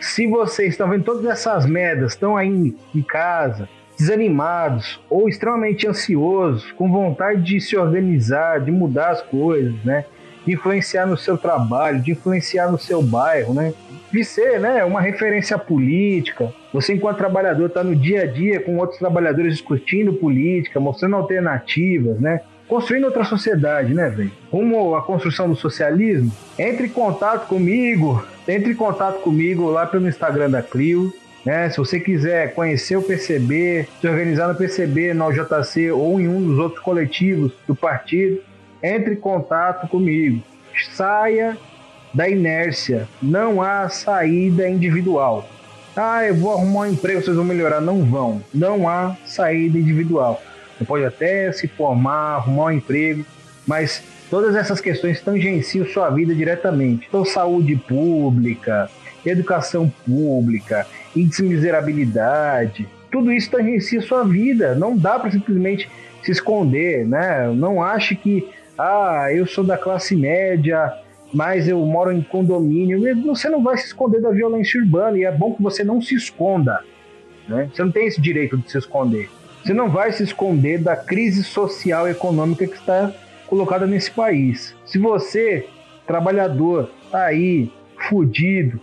Se 0.00 0.26
vocês 0.26 0.70
estão 0.70 0.88
vendo 0.88 1.04
todas 1.04 1.26
essas 1.26 1.66
merdas, 1.66 2.12
estão 2.12 2.34
aí 2.34 2.74
em 2.94 3.02
casa, 3.02 3.68
desanimados 3.98 4.98
ou 5.10 5.28
extremamente 5.28 5.86
ansiosos, 5.86 6.72
com 6.72 6.90
vontade 6.90 7.42
de 7.42 7.60
se 7.60 7.76
organizar, 7.76 8.58
de 8.58 8.70
mudar 8.70 9.10
as 9.10 9.20
coisas, 9.20 9.74
né? 9.84 10.06
De 10.46 10.54
influenciar 10.54 11.04
no 11.04 11.18
seu 11.18 11.36
trabalho, 11.36 12.00
de 12.00 12.12
influenciar 12.12 12.72
no 12.72 12.78
seu 12.78 13.02
bairro, 13.02 13.52
né? 13.52 13.74
De 14.10 14.24
ser, 14.24 14.58
né, 14.58 14.82
uma 14.82 15.02
referência 15.02 15.58
política. 15.58 16.50
Você, 16.72 16.94
enquanto 16.94 17.18
trabalhador, 17.18 17.66
está 17.66 17.84
no 17.84 17.94
dia 17.94 18.22
a 18.22 18.26
dia 18.26 18.60
com 18.60 18.78
outros 18.78 18.98
trabalhadores 18.98 19.52
discutindo 19.52 20.14
política, 20.14 20.80
mostrando 20.80 21.16
alternativas, 21.16 22.18
né? 22.18 22.40
Construindo 22.68 23.04
outra 23.04 23.24
sociedade, 23.24 23.94
né, 23.94 24.08
velho? 24.10 24.30
Rumo 24.52 24.94
à 24.94 25.02
construção 25.02 25.48
do 25.48 25.56
socialismo. 25.56 26.30
Entre 26.58 26.86
em 26.86 26.90
contato 26.90 27.48
comigo, 27.48 28.24
entre 28.46 28.72
em 28.72 28.76
contato 28.76 29.20
comigo 29.20 29.70
lá 29.70 29.86
pelo 29.86 30.06
Instagram 30.06 30.50
da 30.50 30.62
Clio. 30.62 31.12
Né? 31.44 31.70
Se 31.70 31.78
você 31.78 31.98
quiser 31.98 32.54
conhecer 32.54 32.96
o 32.96 33.02
PCB, 33.02 33.88
se 34.00 34.06
organizar 34.06 34.48
no 34.48 34.54
PCB, 34.54 35.14
no 35.14 35.32
JC 35.32 35.90
ou 35.90 36.20
em 36.20 36.28
um 36.28 36.42
dos 36.42 36.58
outros 36.58 36.82
coletivos 36.82 37.52
do 37.66 37.74
partido, 37.74 38.40
entre 38.82 39.14
em 39.14 39.16
contato 39.16 39.88
comigo. 39.88 40.42
Saia 40.92 41.56
da 42.12 42.28
inércia. 42.28 43.08
Não 43.20 43.62
há 43.62 43.88
saída 43.88 44.68
individual. 44.68 45.48
Ah, 45.96 46.24
eu 46.24 46.34
vou 46.34 46.52
arrumar 46.52 46.80
um 46.80 46.86
emprego, 46.92 47.22
vocês 47.22 47.34
vão 47.34 47.44
melhorar. 47.44 47.80
Não 47.80 48.04
vão. 48.04 48.42
Não 48.54 48.88
há 48.88 49.16
saída 49.24 49.78
individual. 49.78 50.40
Você 50.78 50.84
pode 50.84 51.04
até 51.04 51.50
se 51.50 51.66
formar, 51.66 52.36
arrumar 52.36 52.66
um 52.66 52.70
emprego, 52.70 53.24
mas 53.66 54.02
todas 54.30 54.54
essas 54.54 54.80
questões 54.80 55.20
tangenciam 55.20 55.84
sua 55.86 56.08
vida 56.10 56.32
diretamente. 56.34 57.06
Então, 57.08 57.24
saúde 57.24 57.74
pública, 57.74 58.88
educação 59.26 59.92
pública, 60.06 60.86
índice 61.16 61.42
de 61.42 61.48
miserabilidade, 61.48 62.88
tudo 63.10 63.32
isso 63.32 63.50
tangencia 63.50 64.00
sua 64.00 64.22
vida. 64.24 64.74
Não 64.74 64.96
dá 64.96 65.18
para 65.18 65.30
simplesmente 65.30 65.90
se 66.22 66.30
esconder, 66.30 67.06
né? 67.06 67.48
Não 67.54 67.82
ache 67.82 68.14
que, 68.14 68.48
ah, 68.78 69.28
eu 69.32 69.46
sou 69.46 69.64
da 69.64 69.76
classe 69.76 70.14
média, 70.14 70.92
mas 71.32 71.68
eu 71.68 71.78
moro 71.84 72.12
em 72.12 72.22
condomínio. 72.22 73.00
Você 73.26 73.48
não 73.48 73.62
vai 73.62 73.76
se 73.78 73.86
esconder 73.86 74.20
da 74.20 74.30
violência 74.30 74.80
urbana 74.80 75.18
e 75.18 75.24
é 75.24 75.32
bom 75.32 75.54
que 75.54 75.62
você 75.62 75.82
não 75.82 76.00
se 76.00 76.14
esconda. 76.14 76.80
Né? 77.48 77.68
Você 77.72 77.82
não 77.82 77.90
tem 77.90 78.06
esse 78.06 78.20
direito 78.20 78.56
de 78.56 78.70
se 78.70 78.78
esconder. 78.78 79.28
Você 79.64 79.74
não 79.74 79.88
vai 79.88 80.12
se 80.12 80.22
esconder 80.22 80.78
da 80.78 80.96
crise 80.96 81.42
social 81.44 82.08
e 82.08 82.12
econômica 82.12 82.66
que 82.66 82.76
está 82.76 83.12
colocada 83.46 83.86
nesse 83.86 84.10
país. 84.10 84.74
Se 84.84 84.98
você, 84.98 85.66
trabalhador, 86.06 86.90
está 87.04 87.24
aí, 87.24 87.70
fudido, 88.08 88.80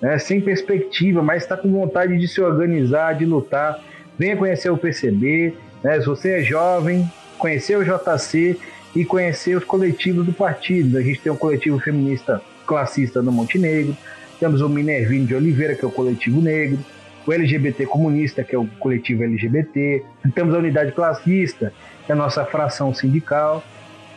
né, 0.00 0.18
sem 0.18 0.40
perspectiva, 0.40 1.22
mas 1.22 1.42
está 1.42 1.56
com 1.56 1.70
vontade 1.70 2.18
de 2.18 2.28
se 2.28 2.40
organizar, 2.40 3.14
de 3.14 3.24
lutar, 3.24 3.82
venha 4.18 4.36
conhecer 4.36 4.70
o 4.70 4.76
PCB. 4.76 5.54
Né, 5.82 6.00
se 6.00 6.06
você 6.06 6.40
é 6.40 6.42
jovem, 6.42 7.10
conhecer 7.38 7.76
o 7.76 7.84
JC 7.84 8.58
e 8.94 9.04
conhecer 9.04 9.56
os 9.56 9.64
coletivos 9.64 10.26
do 10.26 10.32
partido. 10.32 10.98
A 10.98 11.02
gente 11.02 11.20
tem 11.20 11.32
um 11.32 11.36
coletivo 11.36 11.78
feminista 11.78 12.42
classista 12.66 13.22
no 13.22 13.32
Montenegro, 13.32 13.96
temos 14.38 14.60
o 14.60 14.68
Minervino 14.68 15.26
de 15.26 15.34
Oliveira, 15.34 15.74
que 15.74 15.84
é 15.84 15.88
o 15.88 15.90
coletivo 15.90 16.40
negro, 16.40 16.78
o 17.26 17.32
LGBT 17.32 17.86
comunista, 17.86 18.42
que 18.42 18.54
é 18.54 18.58
o 18.58 18.66
coletivo 18.78 19.22
LGBT, 19.22 20.04
temos 20.34 20.54
a 20.54 20.58
unidade 20.58 20.92
classista, 20.92 21.72
que 22.04 22.12
é 22.12 22.14
a 22.14 22.18
nossa 22.18 22.44
fração 22.44 22.94
sindical. 22.94 23.62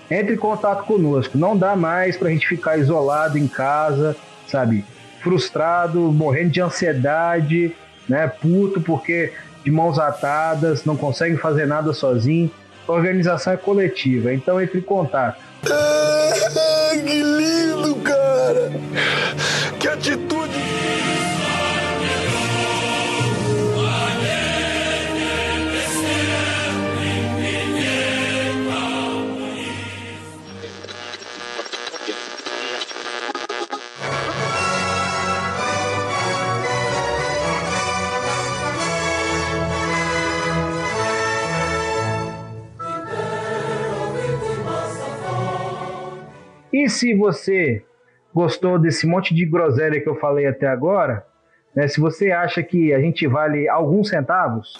Entre 0.10 0.34
em 0.36 0.38
contato 0.38 0.86
conosco, 0.86 1.38
não 1.38 1.58
dá 1.58 1.76
mais 1.76 2.18
para 2.18 2.30
a 2.30 2.32
gente 2.32 2.48
ficar 2.48 2.78
isolado 2.78 3.38
em 3.38 3.48
casa, 3.48 4.16
sabe? 4.48 4.86
Frustrado, 5.22 6.00
morrendo 6.12 6.52
de 6.52 6.62
ansiedade, 6.62 7.76
né? 8.08 8.28
Puto 8.28 8.80
porque 8.82 9.34
de 9.64 9.72
mãos 9.72 9.98
atadas, 9.98 10.86
não 10.86 10.96
consegue 10.96 11.38
fazer 11.38 11.66
nada 11.66 11.92
sozinho. 11.92 12.52
A 12.88 12.92
organização 12.92 13.54
é 13.54 13.58
coletiva, 13.58 14.32
então 14.32 14.62
entre 14.62 14.78
em 14.78 14.82
contato. 14.82 15.42
Ah, 15.68 16.92
que 17.04 17.24
lindo, 17.24 17.96
cara! 17.96 18.72
Que 19.80 19.88
atitude! 19.88 20.75
E 46.76 46.90
se 46.90 47.16
você 47.16 47.82
gostou 48.34 48.78
desse 48.78 49.08
monte 49.08 49.34
de 49.34 49.46
groselha 49.46 50.02
que 50.02 50.10
eu 50.10 50.16
falei 50.16 50.46
até 50.46 50.68
agora, 50.68 51.26
né, 51.74 51.88
se 51.88 52.02
você 52.02 52.34
acha 52.34 52.62
que 52.62 52.94
a 52.94 53.00
gente 53.00 53.26
vale 53.26 53.70
alguns 53.70 54.10
centavos, 54.10 54.74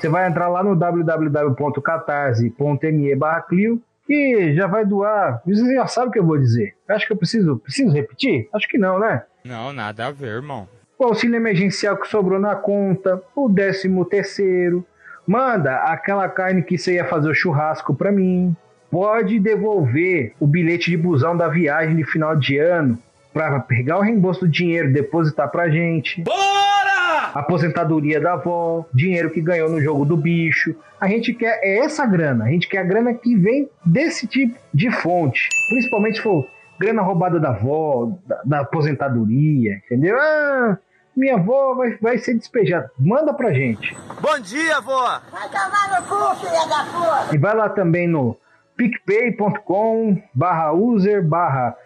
Você 0.00 0.08
vai 0.08 0.28
entrar 0.28 0.48
lá 0.48 0.64
no 0.64 0.74
www.catarse.me 0.74 3.14
barra 3.14 3.42
Clio 3.42 3.80
e 4.08 4.52
já 4.52 4.66
vai 4.66 4.84
doar. 4.84 5.40
Você 5.46 5.76
já 5.76 5.86
sabe 5.86 6.08
o 6.08 6.10
que 6.10 6.18
eu 6.18 6.26
vou 6.26 6.36
dizer. 6.36 6.74
Acho 6.88 7.06
que 7.06 7.12
eu 7.12 7.16
preciso, 7.16 7.56
preciso 7.56 7.92
repetir? 7.92 8.48
Acho 8.52 8.66
que 8.66 8.76
não, 8.76 8.98
né? 8.98 9.22
Não, 9.44 9.72
nada 9.72 10.08
a 10.08 10.10
ver, 10.10 10.26
irmão. 10.26 10.66
O 10.98 11.04
auxílio 11.04 11.36
emergencial 11.36 11.96
que 11.96 12.08
sobrou 12.08 12.40
na 12.40 12.56
conta, 12.56 13.22
o 13.36 13.48
décimo 13.48 14.04
terceiro. 14.04 14.84
Manda 15.24 15.76
aquela 15.84 16.28
carne 16.28 16.64
que 16.64 16.76
você 16.76 16.94
ia 16.94 17.04
fazer 17.04 17.30
o 17.30 17.34
churrasco 17.34 17.94
pra 17.94 18.10
mim. 18.10 18.56
Pode 18.92 19.40
devolver 19.40 20.34
o 20.38 20.46
bilhete 20.46 20.90
de 20.90 20.98
busão 20.98 21.34
da 21.34 21.48
viagem 21.48 21.96
de 21.96 22.04
final 22.04 22.36
de 22.36 22.58
ano 22.58 22.98
para 23.32 23.58
pegar 23.58 23.96
o 23.96 24.02
reembolso 24.02 24.40
do 24.40 24.48
dinheiro 24.48 24.90
e 24.90 24.92
depositar 24.92 25.50
pra 25.50 25.70
gente. 25.70 26.20
Bora! 26.20 27.30
Aposentadoria 27.32 28.20
da 28.20 28.34
avó, 28.34 28.84
dinheiro 28.92 29.30
que 29.30 29.40
ganhou 29.40 29.70
no 29.70 29.80
jogo 29.80 30.04
do 30.04 30.14
bicho. 30.14 30.76
A 31.00 31.08
gente 31.08 31.32
quer 31.32 31.58
é 31.62 31.78
essa 31.78 32.04
grana, 32.04 32.44
a 32.44 32.48
gente 32.48 32.68
quer 32.68 32.80
a 32.80 32.84
grana 32.84 33.14
que 33.14 33.34
vem 33.34 33.66
desse 33.82 34.26
tipo 34.26 34.58
de 34.74 34.90
fonte. 34.90 35.48
Principalmente 35.70 36.16
se 36.16 36.22
for 36.22 36.46
grana 36.78 37.00
roubada 37.00 37.40
da 37.40 37.48
avó, 37.48 38.12
da, 38.26 38.42
da 38.44 38.60
aposentadoria, 38.60 39.80
entendeu? 39.86 40.18
Ah, 40.20 40.76
minha 41.16 41.36
avó 41.36 41.76
vai, 41.76 41.96
vai 41.96 42.18
ser 42.18 42.34
despejada. 42.34 42.90
Manda 42.98 43.32
pra 43.32 43.54
gente. 43.54 43.96
Bom 44.20 44.38
dia, 44.38 44.76
avó! 44.76 45.18
Vai 45.32 45.48
tomar 45.48 45.98
no 45.98 46.06
cu, 46.06 46.36
filha 46.40 46.66
da 46.66 46.84
puta! 46.84 47.34
E 47.34 47.38
vai 47.38 47.56
lá 47.56 47.70
também 47.70 48.06
no 48.06 48.36
picpay.com 48.82 50.20
barra 50.34 50.72
user 50.72 51.22
barra 51.22 51.76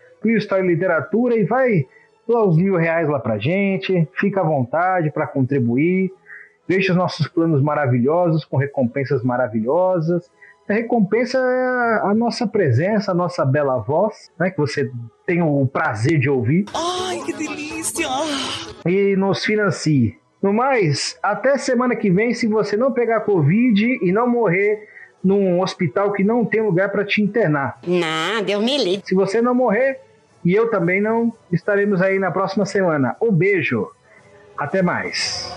Literatura 0.62 1.36
e 1.36 1.44
vai 1.44 1.86
lá 2.26 2.44
os 2.44 2.56
mil 2.56 2.76
reais 2.76 3.08
lá 3.08 3.20
pra 3.20 3.38
gente. 3.38 4.08
Fica 4.14 4.40
à 4.40 4.44
vontade 4.44 5.10
para 5.12 5.26
contribuir. 5.26 6.10
Deixa 6.66 6.92
os 6.92 6.98
nossos 6.98 7.28
planos 7.28 7.62
maravilhosos 7.62 8.44
com 8.44 8.56
recompensas 8.56 9.22
maravilhosas. 9.22 10.28
A 10.68 10.72
recompensa 10.72 11.38
é 11.38 12.00
a 12.08 12.12
nossa 12.12 12.44
presença, 12.44 13.12
a 13.12 13.14
nossa 13.14 13.44
bela 13.44 13.78
voz, 13.78 14.32
né? 14.36 14.50
Que 14.50 14.58
você 14.58 14.90
tem 15.24 15.40
o 15.40 15.64
prazer 15.64 16.18
de 16.18 16.28
ouvir. 16.28 16.64
Ai, 16.74 17.20
que 17.24 17.32
delícia! 17.32 18.08
E 18.84 19.14
nos 19.14 19.44
financie. 19.44 20.18
No 20.42 20.52
mais, 20.52 21.16
até 21.22 21.56
semana 21.56 21.94
que 21.94 22.10
vem, 22.10 22.34
se 22.34 22.48
você 22.48 22.76
não 22.76 22.90
pegar 22.90 23.20
Covid 23.20 24.00
e 24.02 24.10
não 24.10 24.28
morrer 24.28 24.95
num 25.22 25.60
hospital 25.60 26.12
que 26.12 26.22
não 26.22 26.44
tem 26.44 26.62
lugar 26.62 26.90
para 26.90 27.04
te 27.04 27.22
internar. 27.22 27.78
Não, 27.86 28.42
Deus 28.42 28.62
me 28.62 28.76
livre. 28.76 29.02
Se 29.06 29.14
você 29.14 29.42
não 29.42 29.54
morrer, 29.54 30.00
e 30.44 30.54
eu 30.54 30.70
também 30.70 31.00
não, 31.00 31.32
estaremos 31.50 32.00
aí 32.00 32.18
na 32.18 32.30
próxima 32.30 32.64
semana. 32.64 33.16
Um 33.20 33.32
beijo. 33.32 33.90
Até 34.56 34.80
mais. 34.80 35.55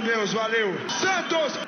Deus, 0.00 0.32
valeu. 0.32 0.74
Santos! 0.88 1.67